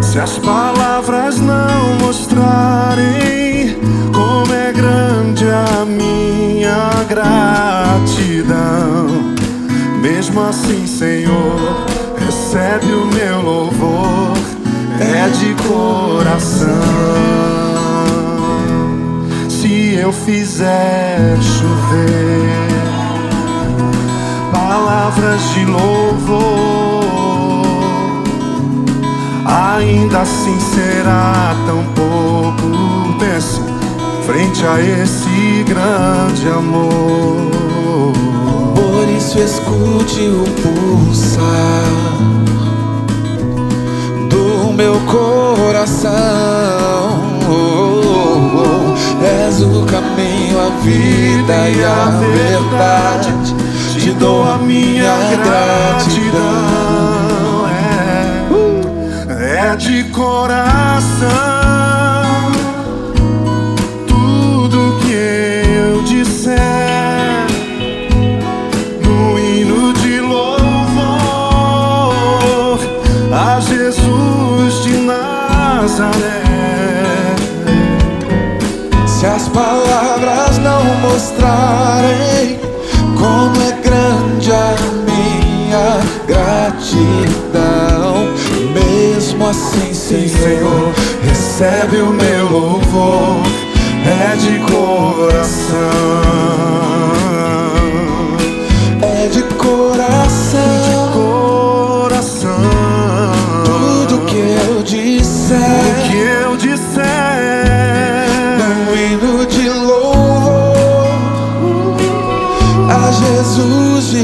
[0.00, 2.65] Se as palavras não mostrarem
[10.36, 11.86] mesmo assim, Senhor,
[12.18, 14.36] recebe o meu louvor,
[15.00, 16.66] é de coração.
[19.48, 22.66] Se eu fizer chover
[24.52, 27.06] palavras de louvor
[29.46, 33.16] ainda assim será tão pouco.
[33.18, 33.60] Pense
[34.26, 38.25] frente a esse grande amor.
[39.26, 41.42] Isso escute o pulsar
[44.30, 46.12] do meu coração.
[49.20, 53.34] És o caminho, a vida e a verdade.
[53.98, 56.36] Te dou a minha gratidão.
[59.28, 61.85] É, é de coração
[75.96, 76.42] Nazaré.
[79.06, 82.60] Se as palavras não mostrarem
[83.16, 84.74] como é grande a
[85.06, 87.14] minha gratidão,
[88.74, 90.92] mesmo assim, Senhor,
[91.22, 93.40] recebe o meu louvor,
[94.04, 95.76] é de coração,
[99.00, 100.76] é de coração,
[102.06, 102.60] Coração,
[103.64, 105.85] tudo que eu disser.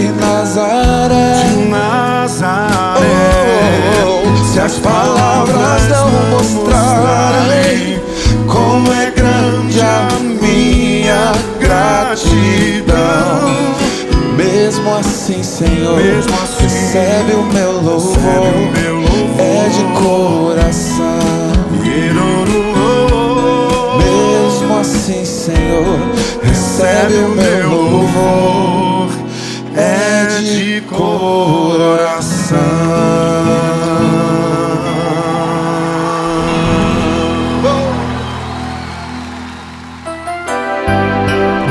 [0.02, 1.34] De Nazaré.
[1.44, 3.04] de Nazaré.
[4.04, 8.00] Oh, se as palavras não mostrarem
[8.48, 10.08] como é grande a
[10.40, 12.96] minha gratidão,
[14.36, 19.38] mesmo assim, Senhor, Mesmo assim, recebe o meu recebe louvor, o meu louvor.
[19.38, 21.22] é de coração.
[23.98, 25.98] Mesmo assim, Senhor,
[26.42, 27.31] recebe o
[30.93, 32.59] coração.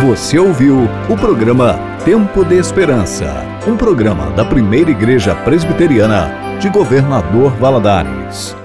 [0.08, 7.52] Você ouviu o programa Tempo de Esperança, um programa da primeira igreja presbiteriana de Governador
[7.58, 8.61] Valadares.